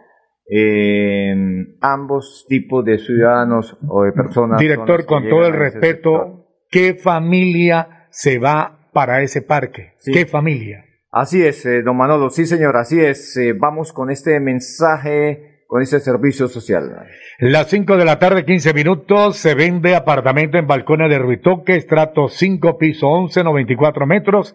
eh, 0.51 1.35
ambos 1.81 2.47
tipos 2.49 2.85
de 2.85 2.99
ciudadanos 2.99 3.77
o 3.89 4.05
de 4.05 4.13
personas. 4.13 4.59
son 4.59 4.67
Director, 4.67 5.05
con 5.07 5.29
todo 5.29 5.47
el 5.47 5.55
ese 5.55 5.59
respeto, 5.59 6.47
¿qué 6.71 6.95
familia 6.95 8.07
se 8.11 8.39
va 8.39 8.91
para 8.93 9.23
ese 9.23 9.43
parque? 9.43 9.93
Sí. 9.99 10.13
¿Qué 10.13 10.27
familia? 10.27 10.85
Así 11.11 11.45
es, 11.45 11.65
eh, 11.67 11.83
don 11.83 11.97
Manolo, 11.97 12.29
sí 12.31 12.45
señor, 12.47 12.77
así 12.77 13.01
es. 13.01 13.37
Eh, 13.37 13.53
vamos 13.53 13.93
con 13.93 14.11
este 14.11 14.39
mensaje, 14.41 15.54
con 15.75 15.83
este 15.83 15.99
servicio 15.99 16.47
social. 16.47 17.05
Las 17.41 17.67
5 17.67 17.97
de 17.97 18.05
la 18.05 18.21
tarde, 18.21 18.45
15 18.45 18.73
minutos, 18.75 19.37
se 19.37 19.57
vende 19.57 19.97
apartamento 19.97 20.57
en 20.57 20.69
balcones 20.69 21.11
de 21.11 21.19
Ruitoque, 21.19 21.75
estrato 21.75 22.29
5, 22.29 22.79
piso 22.79 23.09
11, 23.09 23.43
94 23.43 24.07
metros, 24.07 24.55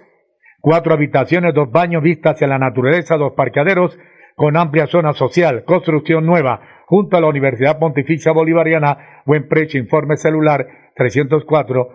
cuatro 0.61 0.93
habitaciones, 0.93 1.53
dos 1.53 1.69
baños, 1.69 2.03
vista 2.03 2.29
hacia 2.29 2.47
la 2.47 2.57
naturaleza, 2.57 3.17
dos 3.17 3.33
parqueaderos, 3.35 3.99
con 4.37 4.55
amplia 4.55 4.87
zona 4.87 5.11
social, 5.11 5.65
construcción 5.65 6.25
nueva, 6.25 6.61
junto 6.85 7.17
a 7.17 7.19
la 7.19 7.27
Universidad 7.27 7.79
Pontificia 7.79 8.31
Bolivariana, 8.31 9.21
buen 9.25 9.49
precio, 9.49 9.77
informe 9.77 10.15
celular 10.15 10.67
304 10.95 11.89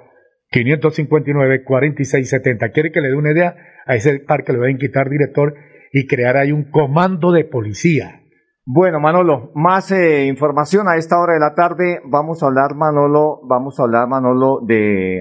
559 0.50 1.64
4670. 1.64 2.68
¿Quiere 2.72 2.92
que 2.92 3.00
le 3.00 3.08
dé 3.08 3.14
una 3.14 3.32
idea? 3.32 3.56
A 3.86 3.94
ese 3.94 4.18
parque 4.18 4.52
voy 4.52 4.74
a 4.74 4.76
quitar 4.76 5.08
director 5.08 5.54
y 5.94 6.06
crear 6.06 6.36
ahí 6.36 6.52
un 6.52 6.64
comando 6.64 7.32
de 7.32 7.44
policía. 7.44 8.20
Bueno, 8.66 8.98
Manolo, 8.98 9.50
más 9.54 9.90
eh, 9.92 10.24
información 10.26 10.88
a 10.88 10.96
esta 10.96 11.20
hora 11.20 11.34
de 11.34 11.40
la 11.40 11.54
tarde. 11.54 12.00
Vamos 12.06 12.42
a 12.42 12.46
hablar, 12.46 12.74
Manolo, 12.74 13.40
vamos 13.46 13.78
a 13.78 13.82
hablar, 13.82 14.08
Manolo, 14.08 14.60
de 14.62 15.20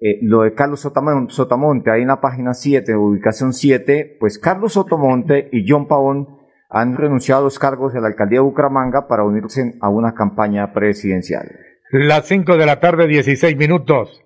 eh, 0.00 0.18
lo 0.22 0.42
de 0.42 0.54
Carlos 0.54 0.84
Sotamon- 0.84 1.28
Sotamonte, 1.28 1.90
ahí 1.90 2.02
en 2.02 2.08
la 2.08 2.22
página 2.22 2.54
7, 2.54 2.96
ubicación 2.96 3.52
7. 3.52 4.16
Pues 4.18 4.38
Carlos 4.38 4.72
Sotomonte 4.72 5.50
y 5.52 5.66
John 5.68 5.88
Pavón 5.88 6.38
han 6.70 6.96
renunciado 6.96 7.42
a 7.42 7.44
los 7.44 7.58
cargos 7.58 7.92
de 7.92 8.00
la 8.00 8.06
alcaldía 8.06 8.38
de 8.38 8.44
Bucaramanga 8.44 9.06
para 9.08 9.24
unirse 9.24 9.74
a 9.82 9.90
una 9.90 10.14
campaña 10.14 10.72
presidencial. 10.72 11.50
Las 11.90 12.26
5 12.28 12.56
de 12.56 12.64
la 12.64 12.80
tarde, 12.80 13.08
16 13.08 13.56
minutos. 13.58 14.22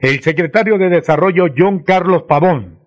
El 0.00 0.20
secretario 0.20 0.78
de 0.78 0.90
Desarrollo, 0.90 1.46
John 1.56 1.82
Carlos 1.82 2.24
Pavón, 2.28 2.80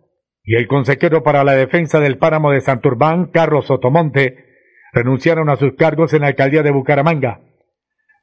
y 0.43 0.55
el 0.55 0.67
consejero 0.67 1.23
para 1.23 1.43
la 1.43 1.53
defensa 1.53 1.99
del 1.99 2.19
páramo 2.19 2.51
de 2.51 2.61
Santurbán, 2.61 3.31
Carlos 3.33 3.65
Sotomonte, 3.65 4.48
renunciaron 4.93 5.49
a 5.49 5.55
sus 5.55 5.73
cargos 5.73 6.13
en 6.13 6.21
la 6.21 6.27
alcaldía 6.27 6.63
de 6.63 6.71
Bucaramanga. 6.71 7.41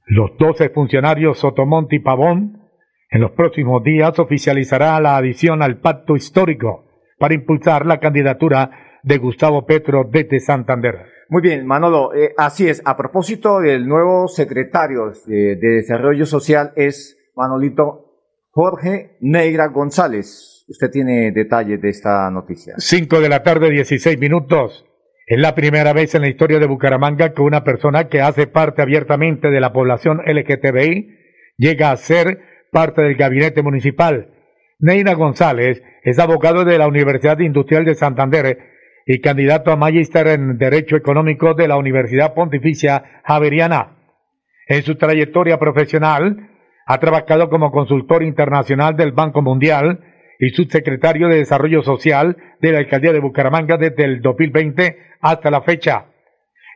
Los 0.06 0.36
12 0.38 0.70
funcionarios 0.70 1.38
Sotomonte 1.38 1.96
y 1.96 1.98
Pavón, 2.00 2.62
en 3.10 3.20
los 3.20 3.32
próximos 3.32 3.82
días 3.82 4.18
oficializará 4.18 5.00
la 5.00 5.16
adición 5.16 5.62
al 5.62 5.78
pacto 5.78 6.16
histórico 6.16 6.86
para 7.18 7.34
impulsar 7.34 7.86
la 7.86 7.98
candidatura 7.98 8.98
de 9.02 9.18
Gustavo 9.18 9.64
Petro 9.64 10.04
desde 10.10 10.40
Santander. 10.40 11.06
Muy 11.28 11.42
bien, 11.42 11.66
Manolo, 11.66 12.14
eh, 12.14 12.34
así 12.36 12.68
es. 12.68 12.82
A 12.84 12.96
propósito 12.96 13.60
del 13.60 13.86
nuevo 13.88 14.28
secretario 14.28 15.10
de, 15.26 15.56
de 15.56 15.68
Desarrollo 15.68 16.26
Social 16.26 16.72
es 16.76 17.16
Manolito 17.34 18.06
Jorge 18.50 19.16
Negra 19.20 19.68
González. 19.68 20.64
Usted 20.68 20.90
tiene 20.90 21.30
detalles 21.32 21.80
de 21.80 21.90
esta 21.90 22.30
noticia. 22.30 22.74
5 22.78 23.20
de 23.20 23.28
la 23.28 23.42
tarde, 23.42 23.70
16 23.70 24.18
minutos. 24.18 24.84
Es 25.28 25.40
la 25.40 25.56
primera 25.56 25.92
vez 25.92 26.14
en 26.14 26.22
la 26.22 26.28
historia 26.28 26.60
de 26.60 26.68
Bucaramanga 26.68 27.32
que 27.32 27.42
una 27.42 27.64
persona 27.64 28.04
que 28.04 28.20
hace 28.20 28.46
parte 28.46 28.80
abiertamente 28.80 29.50
de 29.50 29.58
la 29.58 29.72
población 29.72 30.20
LGTBI 30.24 31.18
llega 31.56 31.90
a 31.90 31.96
ser 31.96 32.38
parte 32.70 33.02
del 33.02 33.16
gabinete 33.16 33.60
municipal. 33.60 34.30
Neina 34.78 35.14
González 35.14 35.82
es 36.04 36.20
abogado 36.20 36.64
de 36.64 36.78
la 36.78 36.86
Universidad 36.86 37.40
Industrial 37.40 37.84
de 37.84 37.96
Santander 37.96 38.58
y 39.04 39.20
candidato 39.20 39.72
a 39.72 39.76
magíster 39.76 40.28
en 40.28 40.58
Derecho 40.58 40.94
Económico 40.94 41.54
de 41.54 41.66
la 41.66 41.76
Universidad 41.76 42.32
Pontificia 42.32 43.20
Javeriana. 43.24 43.96
En 44.68 44.84
su 44.84 44.94
trayectoria 44.94 45.58
profesional, 45.58 46.50
ha 46.86 46.98
trabajado 46.98 47.50
como 47.50 47.72
consultor 47.72 48.22
internacional 48.22 48.94
del 48.96 49.10
Banco 49.10 49.42
Mundial 49.42 49.98
y 50.38 50.50
subsecretario 50.50 51.28
de 51.28 51.36
Desarrollo 51.36 51.82
Social 51.82 52.36
de 52.60 52.72
la 52.72 52.78
Alcaldía 52.78 53.12
de 53.12 53.20
Bucaramanga 53.20 53.76
desde 53.76 54.04
el 54.04 54.20
2020 54.20 54.98
hasta 55.20 55.50
la 55.50 55.62
fecha. 55.62 56.06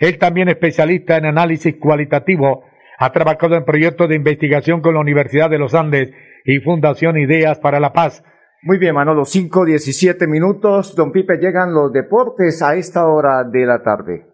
Él 0.01 0.19
también 0.19 0.49
especialista 0.49 1.17
en 1.17 1.27
análisis 1.27 1.77
cualitativo, 1.77 2.65
ha 2.99 3.13
trabajado 3.13 3.55
en 3.57 3.65
proyectos 3.65 4.09
de 4.09 4.17
investigación 4.17 4.81
con 4.81 4.95
la 4.95 5.01
Universidad 5.01 5.49
de 5.49 5.59
los 5.59 5.75
Andes 5.75 6.11
y 6.45 6.59
Fundación 6.59 7.19
Ideas 7.19 7.59
para 7.59 7.81
la 7.81 7.93
Paz. 7.93 8.23
Muy 8.63 8.79
bien, 8.79 8.95
Manolo, 8.95 9.25
5, 9.25 9.65
17 9.65 10.27
minutos. 10.27 10.95
Don 10.95 11.13
Pipe, 11.13 11.39
llegan 11.39 11.73
los 11.73 11.93
deportes 11.93 12.63
a 12.63 12.75
esta 12.75 13.07
hora 13.07 13.43
de 13.45 13.65
la 13.65 13.83
tarde. 13.83 14.27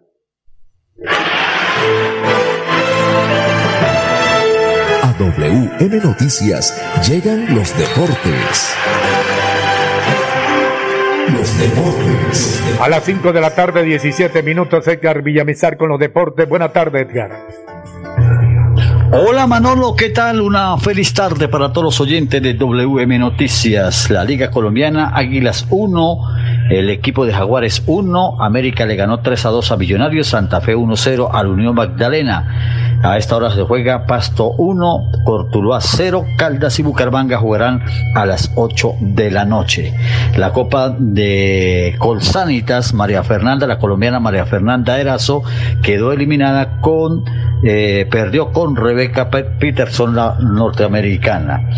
WM 5.37 6.03
Noticias 6.03 6.75
llegan 7.07 7.53
los 7.53 7.77
deportes. 7.77 8.75
Los 11.31 11.59
deportes. 11.59 12.63
A 12.81 12.89
las 12.89 13.03
5 13.03 13.31
de 13.31 13.41
la 13.41 13.53
tarde, 13.53 13.83
17 13.83 14.41
minutos, 14.41 14.87
Edgar 14.87 15.21
Villamizar 15.21 15.77
con 15.77 15.89
los 15.89 15.99
deportes. 15.99 16.49
Buena 16.49 16.69
tarde, 16.69 17.01
Edgar. 17.01 17.45
Hola 19.11 19.47
Manolo, 19.47 19.95
¿qué 19.95 20.09
tal? 20.09 20.41
Una 20.41 20.75
feliz 20.79 21.13
tarde 21.13 21.47
para 21.47 21.71
todos 21.71 21.85
los 21.85 22.01
oyentes 22.01 22.41
de 22.41 22.55
WM 22.55 23.19
Noticias. 23.19 24.09
La 24.09 24.25
Liga 24.25 24.49
Colombiana, 24.49 25.11
Águilas 25.13 25.67
1, 25.69 26.19
el 26.71 26.89
equipo 26.89 27.25
de 27.25 27.33
Jaguares 27.33 27.83
1, 27.85 28.43
América 28.43 28.85
le 28.85 28.95
ganó 28.95 29.21
3 29.21 29.45
a 29.45 29.49
2 29.49 29.71
a 29.71 29.77
Millonarios, 29.77 30.27
Santa 30.27 30.61
Fe 30.61 30.75
1-0 30.75 31.29
al 31.31 31.47
Unión 31.47 31.75
Magdalena. 31.75 32.86
A 33.03 33.17
esta 33.17 33.35
hora 33.35 33.51
se 33.51 33.61
juega 33.61 34.05
Pasto 34.07 34.51
1, 34.57 35.11
Cortuluá 35.23 35.79
0, 35.81 36.25
Caldas 36.35 36.79
y 36.79 36.83
Bucaramanga 36.83 37.37
jugarán 37.37 37.83
a 38.15 38.25
las 38.25 38.51
8 38.55 38.95
de 38.99 39.29
la 39.29 39.45
noche. 39.45 39.93
La 40.35 40.51
Copa 40.51 40.95
de 40.97 41.95
Colsanitas, 41.99 42.93
María 42.95 43.23
Fernanda, 43.23 43.67
la 43.67 43.77
colombiana 43.77 44.19
María 44.19 44.45
Fernanda 44.45 44.99
Erazo, 44.99 45.43
quedó 45.83 46.11
eliminada 46.11 46.81
con, 46.81 47.23
eh, 47.63 48.07
perdió 48.09 48.51
con 48.51 48.75
Rebeca 48.75 49.29
Pe- 49.29 49.43
Peterson, 49.43 50.15
la 50.15 50.35
norteamericana. 50.41 51.69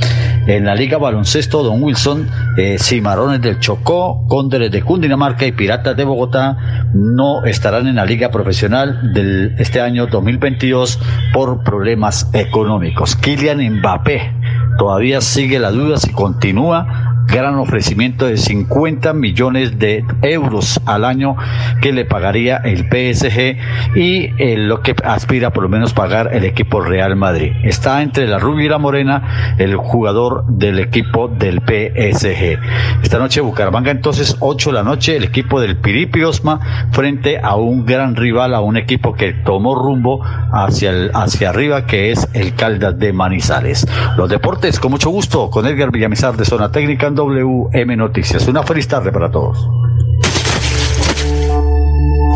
En 0.47 0.65
la 0.65 0.73
Liga 0.73 0.97
Baloncesto, 0.97 1.61
Don 1.63 1.83
Wilson, 1.83 2.27
eh, 2.57 2.77
Cimarrones 2.79 3.41
del 3.41 3.59
Chocó, 3.59 4.25
Cóndores 4.27 4.71
de 4.71 4.81
Cundinamarca 4.81 5.45
y 5.45 5.51
Piratas 5.51 5.95
de 5.95 6.05
Bogotá 6.05 6.57
no 6.93 7.43
estarán 7.43 7.87
en 7.87 7.97
la 7.97 8.05
Liga 8.05 8.31
Profesional 8.31 9.13
del 9.13 9.53
este 9.59 9.79
año 9.81 10.07
2022 10.07 10.97
por 11.33 11.63
problemas 11.63 12.29
económicos. 12.33 13.15
Kylian 13.15 13.79
Mbappé 13.79 14.33
todavía 14.77 15.21
sigue 15.21 15.59
la 15.59 15.71
duda 15.71 15.97
si 15.97 16.11
continúa 16.11 17.08
gran 17.31 17.55
ofrecimiento 17.55 18.25
de 18.25 18.37
50 18.37 19.13
millones 19.13 19.77
de 19.79 20.03
euros 20.21 20.79
al 20.85 21.05
año 21.05 21.35
que 21.81 21.93
le 21.93 22.05
pagaría 22.05 22.57
el 22.57 22.85
PSG 22.85 23.57
y 23.95 24.31
eh, 24.37 24.55
lo 24.57 24.81
que 24.81 24.95
aspira 25.03 25.51
por 25.51 25.63
lo 25.63 25.69
menos 25.69 25.93
pagar 25.93 26.33
el 26.33 26.43
equipo 26.43 26.81
Real 26.81 27.15
Madrid. 27.15 27.51
Está 27.63 28.01
entre 28.01 28.27
la 28.27 28.39
rubia 28.39 28.65
y 28.65 28.69
la 28.69 28.77
morena 28.77 29.55
el 29.57 29.75
jugador 29.75 30.45
del 30.47 30.79
equipo 30.79 31.27
del 31.27 31.59
PSG. 31.59 32.59
Esta 33.03 33.19
noche 33.19 33.41
Bucaramanga 33.41 33.91
entonces 33.91 34.35
8 34.39 34.69
de 34.69 34.73
la 34.73 34.83
noche 34.83 35.15
el 35.15 35.23
equipo 35.23 35.61
del 35.61 35.77
Piripi 35.77 36.23
Osma 36.23 36.87
frente 36.91 37.39
a 37.41 37.55
un 37.55 37.85
gran 37.85 38.15
rival, 38.15 38.53
a 38.53 38.61
un 38.61 38.77
equipo 38.77 39.13
que 39.13 39.33
tomó 39.33 39.75
rumbo 39.75 40.23
hacia, 40.51 40.91
el, 40.91 41.11
hacia 41.13 41.49
arriba 41.49 41.85
que 41.85 42.11
es 42.11 42.27
el 42.33 42.55
Caldas 42.55 42.97
de 42.97 43.13
Manizales. 43.13 43.87
Los 44.17 44.29
deportes 44.29 44.79
con 44.79 44.91
mucho 44.91 45.09
gusto 45.09 45.49
con 45.49 45.65
Edgar 45.67 45.91
Villamizar 45.91 46.35
de 46.35 46.45
Zona 46.45 46.71
Técnica 46.71 47.07
WM 47.19 47.97
Noticias. 47.97 48.47
Una 48.47 48.63
feliz 48.63 48.87
tarde 48.87 49.11
para 49.11 49.29
todos. 49.29 49.67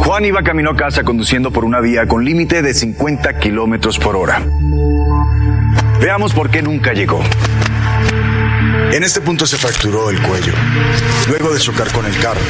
Juan 0.03 0.25
iba 0.25 0.43
camino 0.43 0.71
a 0.71 0.75
casa 0.75 1.03
conduciendo 1.03 1.51
por 1.51 1.63
una 1.63 1.79
vía 1.79 2.05
con 2.05 2.25
límite 2.25 2.61
de 2.61 2.73
50 2.73 3.39
kilómetros 3.39 3.97
por 3.97 4.17
hora. 4.17 4.41
Veamos 6.01 6.33
por 6.33 6.49
qué 6.49 6.61
nunca 6.61 6.91
llegó. 6.91 7.21
En 8.91 9.03
este 9.03 9.21
punto 9.21 9.47
se 9.47 9.57
fracturó 9.57 10.09
el 10.09 10.21
cuello, 10.21 10.51
luego 11.29 11.53
de 11.53 11.59
chocar 11.59 11.89
con 11.93 12.05
el 12.05 12.19
carro. 12.19 12.41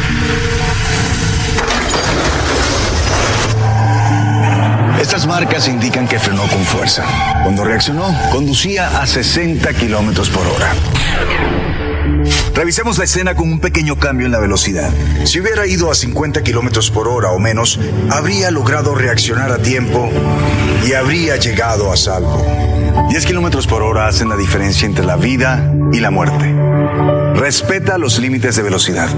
Estas 4.99 5.27
marcas 5.27 5.67
indican 5.67 6.07
que 6.07 6.17
frenó 6.17 6.47
con 6.47 6.63
fuerza. 6.63 7.05
Cuando 7.43 7.63
reaccionó, 7.63 8.05
conducía 8.31 9.01
a 9.01 9.05
60 9.05 9.71
kilómetros 9.75 10.31
por 10.31 10.47
hora. 10.47 10.73
Revisemos 12.53 12.99
la 12.99 13.05
escena 13.05 13.35
con 13.35 13.51
un 13.51 13.59
pequeño 13.59 13.97
cambio 13.97 14.27
en 14.27 14.31
la 14.31 14.39
velocidad. 14.39 14.91
Si 15.25 15.39
hubiera 15.39 15.65
ido 15.65 15.89
a 15.89 15.95
50 15.95 16.43
kilómetros 16.43 16.91
por 16.91 17.07
hora 17.07 17.31
o 17.31 17.39
menos, 17.39 17.79
habría 18.11 18.51
logrado 18.51 18.93
reaccionar 18.93 19.51
a 19.51 19.57
tiempo 19.57 20.09
y 20.87 20.93
habría 20.93 21.35
llegado 21.37 21.91
a 21.91 21.97
salvo. 21.97 22.45
10 23.09 23.25
kilómetros 23.25 23.65
por 23.65 23.81
hora 23.81 24.07
hacen 24.07 24.29
la 24.29 24.37
diferencia 24.37 24.85
entre 24.85 25.03
la 25.03 25.15
vida 25.15 25.73
y 25.91 25.99
la 25.99 26.11
muerte. 26.11 26.53
Respeta 27.35 27.97
los 27.97 28.19
límites 28.19 28.55
de 28.55 28.61
velocidad. 28.61 29.09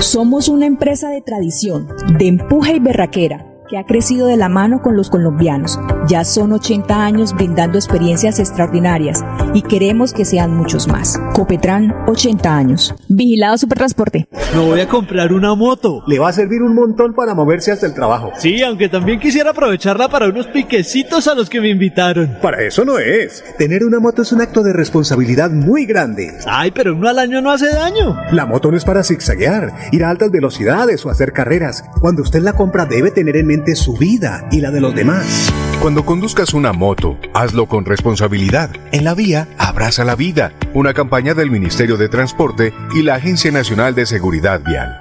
Somos 0.00 0.48
una 0.48 0.66
empresa 0.66 1.08
de 1.10 1.22
tradición, 1.22 1.88
de 2.18 2.26
empuje 2.26 2.76
y 2.76 2.80
berraquera, 2.80 3.46
que 3.68 3.78
ha 3.78 3.84
crecido 3.84 4.26
de 4.26 4.36
la 4.36 4.48
mano 4.48 4.82
con 4.82 4.96
los 4.96 5.08
colombianos. 5.08 5.78
Ya 6.08 6.24
son 6.24 6.52
80 6.52 7.04
años 7.04 7.34
brindando 7.34 7.78
experiencias 7.78 8.38
extraordinarias 8.38 9.22
y 9.54 9.62
queremos 9.62 10.12
que 10.12 10.24
sean 10.24 10.56
muchos 10.56 10.88
más. 10.88 11.20
Copetran, 11.34 11.94
80 12.06 12.56
años. 12.56 12.94
Vigilado 13.08 13.58
Supertransporte. 13.58 14.28
Me 14.54 14.60
voy 14.60 14.80
a 14.80 14.88
comprar 14.88 15.32
una 15.32 15.54
moto. 15.54 16.02
Le 16.06 16.18
va 16.18 16.30
a 16.30 16.32
servir 16.32 16.62
un 16.62 16.74
montón 16.74 17.14
para 17.14 17.34
moverse 17.34 17.70
hasta 17.70 17.86
el 17.86 17.94
trabajo. 17.94 18.32
Sí, 18.38 18.62
aunque 18.62 18.88
también 18.88 19.20
quisiera 19.20 19.50
aprovecharla 19.50 20.08
para 20.08 20.28
unos 20.28 20.46
piquecitos 20.46 21.28
a 21.28 21.34
los 21.34 21.48
que 21.50 21.60
me 21.60 21.68
invitaron. 21.68 22.38
Para 22.40 22.62
eso 22.62 22.84
no 22.84 22.98
es. 22.98 23.44
Tener 23.58 23.84
una 23.84 24.00
moto 24.00 24.22
es 24.22 24.32
un 24.32 24.40
acto 24.40 24.62
de 24.62 24.72
responsabilidad 24.72 25.50
muy 25.50 25.86
grande. 25.86 26.32
Ay, 26.46 26.70
pero 26.70 26.94
uno 26.94 27.08
al 27.08 27.18
año 27.18 27.40
no 27.40 27.50
hace 27.50 27.68
daño. 27.70 28.16
La 28.32 28.46
moto 28.46 28.70
no 28.70 28.76
es 28.76 28.84
para 28.84 29.04
zigzaguear, 29.04 29.72
ir 29.92 30.04
a 30.04 30.10
altas 30.10 30.30
velocidades 30.30 31.04
o 31.04 31.10
hacer 31.10 31.32
carreras. 31.32 31.84
Cuando 32.00 32.22
usted 32.22 32.42
la 32.42 32.54
compra 32.54 32.86
debe 32.86 33.10
tener 33.10 33.36
en 33.36 33.46
mente 33.46 33.74
su 33.74 33.96
vida 33.96 34.46
y 34.50 34.60
la 34.60 34.70
de 34.70 34.80
los 34.80 34.94
demás. 34.94 35.52
Cuando 35.80 35.89
conduzcas 35.98 36.54
una 36.54 36.72
moto, 36.72 37.18
hazlo 37.34 37.66
con 37.66 37.84
responsabilidad. 37.84 38.70
En 38.92 39.04
la 39.04 39.14
vía, 39.14 39.48
abraza 39.58 40.04
la 40.04 40.14
vida. 40.14 40.52
Una 40.72 40.94
campaña 40.94 41.34
del 41.34 41.50
Ministerio 41.50 41.96
de 41.96 42.08
Transporte 42.08 42.72
y 42.94 43.02
la 43.02 43.16
Agencia 43.16 43.50
Nacional 43.50 43.94
de 43.94 44.06
Seguridad 44.06 44.62
Vial. 44.64 44.96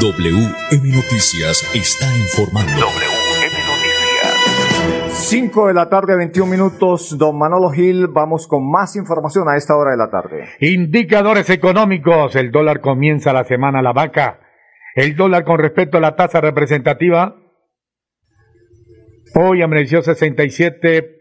WM 0.00 0.92
Noticias 0.92 1.64
está 1.72 2.06
informando. 2.16 2.72
WM 2.72 3.56
Noticias. 3.66 5.12
5 5.12 5.68
de 5.68 5.74
la 5.74 5.88
tarde, 5.88 6.16
21 6.16 6.50
minutos. 6.50 7.16
Don 7.16 7.38
Manolo 7.38 7.70
Gil, 7.70 8.08
vamos 8.08 8.46
con 8.46 8.68
más 8.68 8.96
información 8.96 9.48
a 9.48 9.56
esta 9.56 9.76
hora 9.76 9.92
de 9.92 9.96
la 9.96 10.10
tarde. 10.10 10.48
Indicadores 10.60 11.48
económicos. 11.50 12.34
El 12.34 12.50
dólar 12.50 12.80
comienza 12.80 13.32
la 13.32 13.44
semana 13.44 13.78
a 13.78 13.82
la 13.82 13.92
vaca. 13.92 14.40
El 14.94 15.14
dólar 15.14 15.44
con 15.44 15.58
respecto 15.58 15.98
a 15.98 16.00
la 16.00 16.16
tasa 16.16 16.40
representativa. 16.40 17.36
Hoy 19.34 19.62
amaneció 19.62 20.02
67 20.02 21.18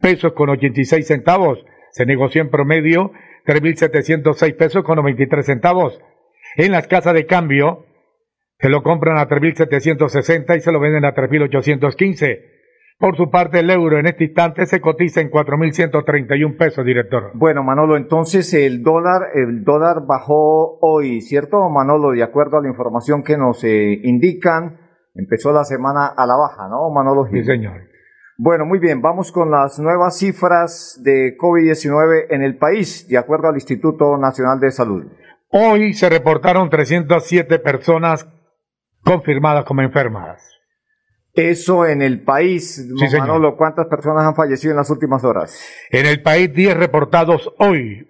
pesos 0.00 0.32
con 0.32 0.50
86 0.50 1.06
centavos. 1.06 1.64
Se 1.90 2.06
negoció 2.06 2.42
en 2.42 2.50
promedio 2.50 3.12
3.706 3.46 4.56
pesos 4.56 4.84
con 4.84 4.96
93 4.96 5.44
centavos. 5.44 6.00
En 6.56 6.72
las 6.72 6.86
casas 6.86 7.14
de 7.14 7.26
cambio 7.26 7.86
se 8.58 8.68
lo 8.68 8.82
compran 8.82 9.18
a 9.18 9.28
3.760 9.28 10.56
y 10.56 10.60
se 10.60 10.72
lo 10.72 10.80
venden 10.80 11.04
a 11.04 11.14
3.815. 11.14 12.58
Por 12.98 13.16
su 13.16 13.30
parte, 13.30 13.60
el 13.60 13.70
euro 13.70 14.00
en 14.00 14.06
este 14.06 14.24
instante 14.24 14.66
se 14.66 14.80
cotiza 14.80 15.20
en 15.20 15.30
4.131 15.30 16.56
pesos, 16.56 16.84
director. 16.84 17.30
Bueno, 17.34 17.62
Manolo, 17.62 17.96
entonces 17.96 18.52
el 18.54 18.82
dólar, 18.82 19.28
el 19.34 19.62
dólar 19.62 20.04
bajó 20.04 20.78
hoy, 20.80 21.20
¿cierto, 21.20 21.68
Manolo? 21.68 22.10
De 22.10 22.24
acuerdo 22.24 22.58
a 22.58 22.62
la 22.62 22.68
información 22.68 23.22
que 23.22 23.36
nos 23.36 23.62
eh, 23.62 24.00
indican, 24.02 24.87
empezó 25.18 25.52
la 25.52 25.64
semana 25.64 26.06
a 26.06 26.26
la 26.26 26.36
baja, 26.36 26.68
¿no, 26.68 26.88
Manolo 26.90 27.24
Gil? 27.26 27.40
Sí, 27.42 27.50
señor. 27.50 27.82
Bueno, 28.38 28.64
muy 28.64 28.78
bien, 28.78 29.02
vamos 29.02 29.32
con 29.32 29.50
las 29.50 29.78
nuevas 29.80 30.16
cifras 30.16 30.98
de 31.02 31.36
COVID-19 31.36 32.26
en 32.30 32.42
el 32.42 32.56
país, 32.56 33.06
de 33.08 33.18
acuerdo 33.18 33.48
al 33.48 33.56
Instituto 33.56 34.16
Nacional 34.16 34.60
de 34.60 34.70
Salud. 34.70 35.04
Hoy 35.50 35.92
se 35.94 36.08
reportaron 36.08 36.70
307 36.70 37.58
personas 37.58 38.28
confirmadas 39.02 39.64
como 39.64 39.82
enfermas. 39.82 40.40
Eso 41.34 41.86
en 41.86 42.00
el 42.02 42.22
país, 42.22 42.76
Sí. 42.96 43.16
Manolo, 43.18 43.56
¿cuántas 43.56 43.86
personas 43.86 44.24
han 44.24 44.34
fallecido 44.34 44.72
en 44.72 44.76
las 44.78 44.90
últimas 44.90 45.24
horas? 45.24 45.60
En 45.90 46.06
el 46.06 46.22
país, 46.22 46.52
10 46.52 46.76
reportados 46.76 47.52
hoy. 47.58 48.06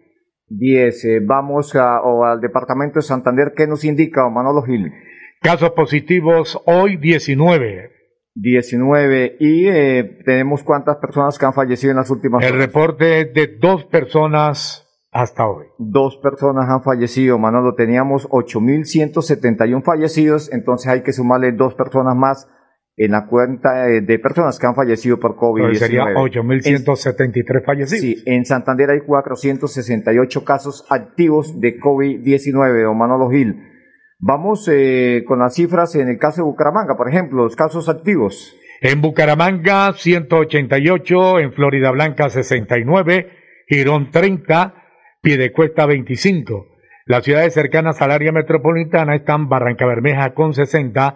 10. 0.50 1.04
eh, 1.04 1.20
vamos 1.22 1.74
a- 1.76 2.00
o 2.00 2.24
al 2.24 2.40
departamento 2.40 2.94
de 3.00 3.02
Santander, 3.02 3.52
¿qué 3.54 3.66
nos 3.66 3.84
indica 3.84 4.26
Manolo 4.30 4.62
Gil? 4.62 4.92
Casos 5.40 5.70
positivos 5.70 6.60
hoy, 6.66 6.96
19. 6.96 7.90
19. 8.34 9.36
¿Y 9.40 9.68
eh, 9.68 10.18
tenemos 10.24 10.62
cuántas 10.62 10.96
personas 10.96 11.38
que 11.38 11.46
han 11.46 11.54
fallecido 11.54 11.92
en 11.92 11.96
las 11.96 12.10
últimas 12.10 12.42
El 12.44 12.54
horas? 12.54 12.66
reporte 12.66 13.20
es 13.20 13.34
de 13.34 13.58
dos 13.58 13.84
personas 13.84 14.84
hasta 15.10 15.46
hoy. 15.46 15.66
Dos 15.78 16.18
personas 16.18 16.68
han 16.68 16.82
fallecido, 16.82 17.38
Manolo. 17.38 17.74
Teníamos 17.74 18.28
8.171 18.28 19.82
fallecidos, 19.82 20.52
entonces 20.52 20.88
hay 20.88 21.02
que 21.02 21.12
sumarle 21.12 21.52
dos 21.52 21.74
personas 21.74 22.16
más 22.16 22.48
en 22.96 23.12
la 23.12 23.26
cuenta 23.26 23.88
eh, 23.88 24.00
de 24.00 24.18
personas 24.18 24.58
que 24.58 24.66
han 24.66 24.74
fallecido 24.74 25.18
por 25.20 25.36
COVID-19. 25.36 25.72
Entonces 25.72 25.86
sería 25.86 26.04
8.173 26.04 27.64
fallecidos. 27.64 28.00
Sí, 28.00 28.22
en 28.26 28.44
Santander 28.44 28.90
hay 28.90 29.00
468 29.00 30.44
casos 30.44 30.84
activos 30.90 31.60
de 31.60 31.78
COVID-19, 31.78 32.82
don 32.82 32.98
Manolo 32.98 33.30
Gil. 33.30 33.77
Vamos 34.20 34.68
eh, 34.70 35.24
con 35.26 35.38
las 35.38 35.54
cifras 35.54 35.94
en 35.94 36.08
el 36.08 36.18
caso 36.18 36.42
de 36.42 36.46
Bucaramanga, 36.46 36.96
por 36.96 37.08
ejemplo, 37.08 37.44
los 37.44 37.54
casos 37.54 37.88
activos. 37.88 38.56
En 38.80 39.00
Bucaramanga, 39.00 39.92
188, 39.92 41.38
en 41.38 41.52
Florida 41.52 41.90
Blanca, 41.92 42.28
69, 42.28 43.30
Girón, 43.68 44.10
30, 44.10 44.74
Piedecuesta, 45.22 45.86
25. 45.86 46.66
Las 47.06 47.24
ciudades 47.24 47.54
cercanas 47.54 48.02
al 48.02 48.10
área 48.10 48.32
metropolitana 48.32 49.14
están 49.14 49.48
Barranca 49.48 49.86
Bermeja 49.86 50.34
con 50.34 50.52
60, 50.52 51.14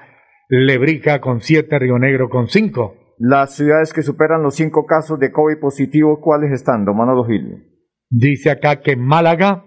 Lebrija 0.49 1.21
con 1.21 1.41
7, 1.41 1.79
Río 1.79 1.99
Negro 1.99 2.29
con 2.29 2.49
5. 2.49 3.15
Las 3.19 3.55
ciudades 3.55 3.93
que 3.93 4.03
superan 4.03 4.43
los 4.43 4.57
cinco 4.57 4.87
casos 4.87 5.19
de 5.19 5.31
COVID 5.31 5.61
positivo, 5.61 6.21
¿cuáles 6.21 6.51
están, 6.51 6.85
don 6.85 6.97
Manolo 6.97 7.25
Gil? 7.25 7.65
Dice 8.11 8.51
acá 8.51 8.81
que 8.81 8.93
en 8.93 9.01
Málaga 9.01 9.65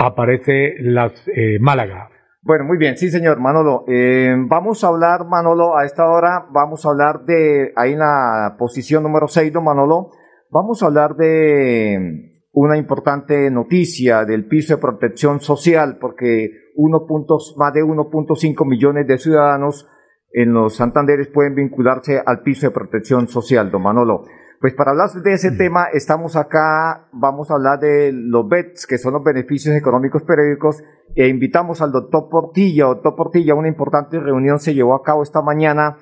aparece 0.00 0.74
las 0.80 1.12
eh, 1.28 1.58
Málaga. 1.60 2.08
Bueno, 2.42 2.64
muy 2.64 2.78
bien, 2.78 2.96
sí, 2.96 3.10
señor 3.10 3.38
Manolo. 3.38 3.84
Eh, 3.86 4.34
vamos 4.48 4.82
a 4.82 4.88
hablar, 4.88 5.26
Manolo, 5.26 5.76
a 5.76 5.84
esta 5.84 6.08
hora, 6.08 6.46
vamos 6.50 6.86
a 6.86 6.88
hablar 6.88 7.24
de, 7.26 7.72
ahí 7.76 7.92
en 7.92 7.98
la 7.98 8.56
posición 8.58 9.02
número 9.02 9.28
6, 9.28 9.52
don 9.52 9.64
Manolo, 9.64 10.10
vamos 10.50 10.82
a 10.82 10.86
hablar 10.86 11.16
de 11.16 12.46
una 12.52 12.78
importante 12.78 13.50
noticia 13.50 14.24
del 14.24 14.46
piso 14.46 14.74
de 14.74 14.80
protección 14.80 15.40
social, 15.40 15.98
porque 16.00 16.50
uno 16.76 17.06
puntos, 17.06 17.54
más 17.58 17.74
de 17.74 17.82
1.5 17.82 18.66
millones 18.66 19.06
de 19.06 19.18
ciudadanos 19.18 19.86
en 20.32 20.54
los 20.54 20.76
Santanderes 20.76 21.28
pueden 21.28 21.54
vincularse 21.54 22.22
al 22.24 22.40
piso 22.40 22.66
de 22.66 22.72
protección 22.72 23.28
social, 23.28 23.70
don 23.70 23.82
Manolo. 23.82 24.24
Pues 24.60 24.74
para 24.74 24.90
hablar 24.90 25.08
de 25.10 25.32
ese 25.32 25.52
tema, 25.52 25.86
estamos 25.90 26.36
acá, 26.36 27.08
vamos 27.12 27.50
a 27.50 27.54
hablar 27.54 27.80
de 27.80 28.12
los 28.12 28.46
BETS, 28.46 28.86
que 28.86 28.98
son 28.98 29.14
los 29.14 29.24
beneficios 29.24 29.74
económicos 29.74 30.22
periódicos, 30.22 30.82
e 31.14 31.28
invitamos 31.28 31.80
al 31.80 31.92
doctor 31.92 32.28
Portilla. 32.28 32.84
Doctor 32.84 33.16
Portilla, 33.16 33.54
una 33.54 33.68
importante 33.68 34.20
reunión 34.20 34.58
se 34.58 34.74
llevó 34.74 34.94
a 34.94 35.02
cabo 35.02 35.22
esta 35.22 35.40
mañana 35.40 35.96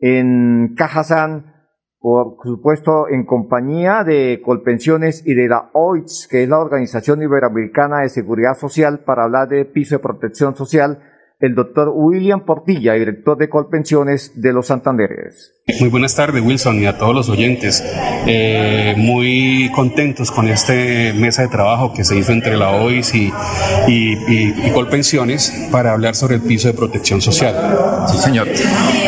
en 0.00 0.74
Cajazán, 0.76 1.54
por 2.00 2.34
supuesto 2.42 3.06
en 3.08 3.24
compañía 3.26 4.02
de 4.02 4.42
Colpensiones 4.44 5.24
y 5.24 5.34
de 5.34 5.46
la 5.46 5.70
OITS, 5.72 6.26
que 6.28 6.42
es 6.42 6.48
la 6.48 6.58
Organización 6.58 7.22
Iberoamericana 7.22 8.00
de 8.00 8.08
Seguridad 8.08 8.54
Social, 8.54 9.04
para 9.04 9.22
hablar 9.22 9.48
de 9.48 9.64
piso 9.66 9.94
de 9.94 10.02
protección 10.02 10.56
social, 10.56 10.98
el 11.40 11.54
doctor 11.54 11.90
William 11.94 12.44
Portilla, 12.44 12.92
director 12.94 13.36
de 13.38 13.48
Colpensiones 13.48 14.32
de 14.40 14.52
los 14.52 14.66
Santanderes. 14.66 15.54
Muy 15.78 15.88
buenas 15.88 16.16
tardes, 16.16 16.42
Wilson, 16.42 16.82
y 16.82 16.86
a 16.86 16.98
todos 16.98 17.14
los 17.14 17.28
oyentes. 17.28 17.82
Eh, 18.26 18.94
muy 18.96 19.70
contentos 19.74 20.30
con 20.32 20.48
este 20.48 21.12
mesa 21.14 21.42
de 21.42 21.48
trabajo 21.48 21.92
que 21.94 22.02
se 22.04 22.16
hizo 22.18 22.32
entre 22.32 22.56
la 22.56 22.72
OIS 22.72 23.14
y, 23.14 23.32
y, 23.86 24.12
y- 24.28 24.54
y 24.66 24.70
Colpensiones 24.72 25.68
para 25.70 25.92
hablar 25.92 26.14
sobre 26.16 26.34
el 26.36 26.42
piso 26.42 26.68
de 26.68 26.74
protección 26.74 27.20
social. 27.22 27.54
Sí, 28.10 28.18
señor. 28.18 28.48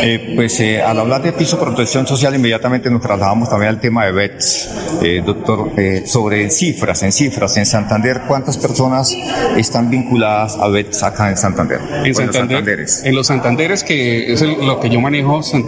Eh, 0.01 0.33
pues 0.35 0.57
eh, 0.61 0.81
al 0.81 0.97
hablar 0.99 1.21
de 1.21 1.33
piso 1.33 1.57
de 1.57 1.63
protección 1.63 2.07
social, 2.07 2.33
inmediatamente 2.33 2.89
nos 2.89 3.01
trasladamos 3.01 3.49
también 3.49 3.69
al 3.69 3.79
tema 3.79 4.05
de 4.05 4.11
BETS. 4.13 4.69
Eh, 5.03 5.21
doctor, 5.25 5.71
eh, 5.77 6.03
sobre 6.05 6.49
cifras, 6.49 7.03
en 7.03 7.11
cifras, 7.11 7.57
en 7.57 7.65
Santander, 7.65 8.21
¿cuántas 8.27 8.57
personas 8.57 9.13
están 9.57 9.89
vinculadas 9.89 10.57
a 10.57 10.67
BETS 10.69 11.03
acá 11.03 11.29
en 11.29 11.37
Santander? 11.37 11.79
En 12.05 12.13
O 12.23 12.27
los 12.27 12.35
Santander, 12.35 12.57
Santanderes. 12.57 13.03
en 13.05 13.15
los 13.15 13.27
Santanderes, 13.27 13.83
que 13.83 14.33
es 14.33 14.41
el- 14.41 14.65
lo 14.65 14.79
que 14.79 14.89
yo 14.89 14.99
manejo, 15.01 15.43
San- 15.43 15.63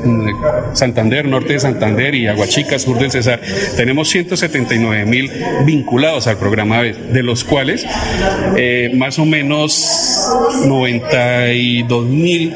Santander, 0.74 1.28
norte 1.28 1.54
de 1.54 1.60
Santander 1.60 2.16
y 2.16 2.28
Aguachica, 2.28 2.78
sur 2.80 2.98
del 3.00 3.12
Cesar, 3.12 3.42
tenemos 3.78 4.10
179 4.10 5.06
mil 5.06 5.32
vinculados 5.66 6.28
al 6.28 6.38
programa 6.38 6.82
B, 6.82 6.94
de 6.94 7.24
los 7.24 7.44
cuales 7.44 7.86
eh, 8.58 8.92
más 8.96 9.20
o 9.20 9.26
menos 9.26 10.28
92 10.68 12.06
mil 12.08 12.54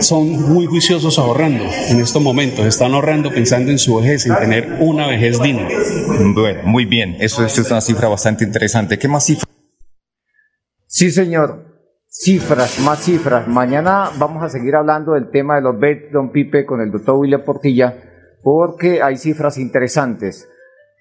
son 0.00 0.30
muy 0.52 0.66
juiciosos 0.66 1.18
ahorrando 1.18 1.64
en 1.88 2.00
estos 2.00 2.20
momentos, 2.22 2.66
están 2.66 2.92
ahorrando 2.94 3.30
pensando 3.30 3.70
en 3.70 3.78
su 3.78 3.96
vejez, 3.96 4.26
en 4.26 4.36
tener 4.36 4.76
una 4.80 5.06
vejez 5.06 5.40
digna. 5.40 5.68
Bueno, 6.34 6.60
muy 6.64 6.84
bien, 6.84 7.16
eso, 7.20 7.44
eso 7.44 7.60
es 7.62 7.70
una 7.70 7.80
cifra 7.80 8.08
bastante 8.08 8.44
interesante. 8.44 8.98
¿Qué 8.98 9.08
más 9.08 9.26
cifras? 9.26 9.46
Sí, 10.86 11.10
señor. 11.10 11.71
Cifras, 12.14 12.78
más 12.84 13.02
cifras. 13.02 13.48
Mañana 13.48 14.10
vamos 14.18 14.44
a 14.44 14.50
seguir 14.50 14.76
hablando 14.76 15.12
del 15.12 15.30
tema 15.30 15.54
de 15.54 15.62
los 15.62 15.78
BET, 15.80 16.10
don 16.12 16.30
Pipe, 16.30 16.66
con 16.66 16.82
el 16.82 16.90
doctor 16.90 17.16
William 17.16 17.40
Portilla, 17.42 17.94
porque 18.42 19.02
hay 19.02 19.16
cifras 19.16 19.56
interesantes. 19.56 20.46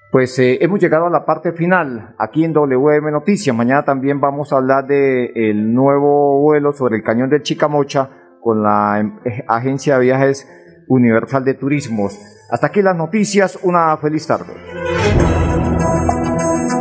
Pues 0.09 0.39
eh, 0.39 0.59
hemos 0.61 0.79
llegado 0.79 1.07
a 1.07 1.09
la 1.09 1.25
parte 1.25 1.51
final 1.51 2.15
aquí 2.17 2.45
en 2.45 2.53
WM 2.53 3.11
Noticias. 3.11 3.53
Mañana 3.53 3.83
también 3.83 4.21
vamos 4.21 4.53
a 4.53 4.55
hablar 4.55 4.87
del 4.87 5.73
nuevo 5.73 6.39
vuelo 6.39 6.71
sobre 6.71 6.95
el 6.95 7.03
cañón 7.03 7.29
de 7.29 7.41
Chicamocha 7.41 8.09
con 8.39 8.63
la 8.63 8.99
em- 9.01 9.19
eh, 9.25 9.43
agencia 9.49 9.95
de 9.99 10.05
viajes 10.05 10.47
Universal 10.87 11.43
de 11.43 11.55
Turismos. 11.55 12.17
Hasta 12.49 12.67
aquí 12.67 12.81
las 12.81 12.95
noticias, 12.95 13.59
una 13.63 13.97
feliz 13.97 14.25
tarde. 14.27 14.53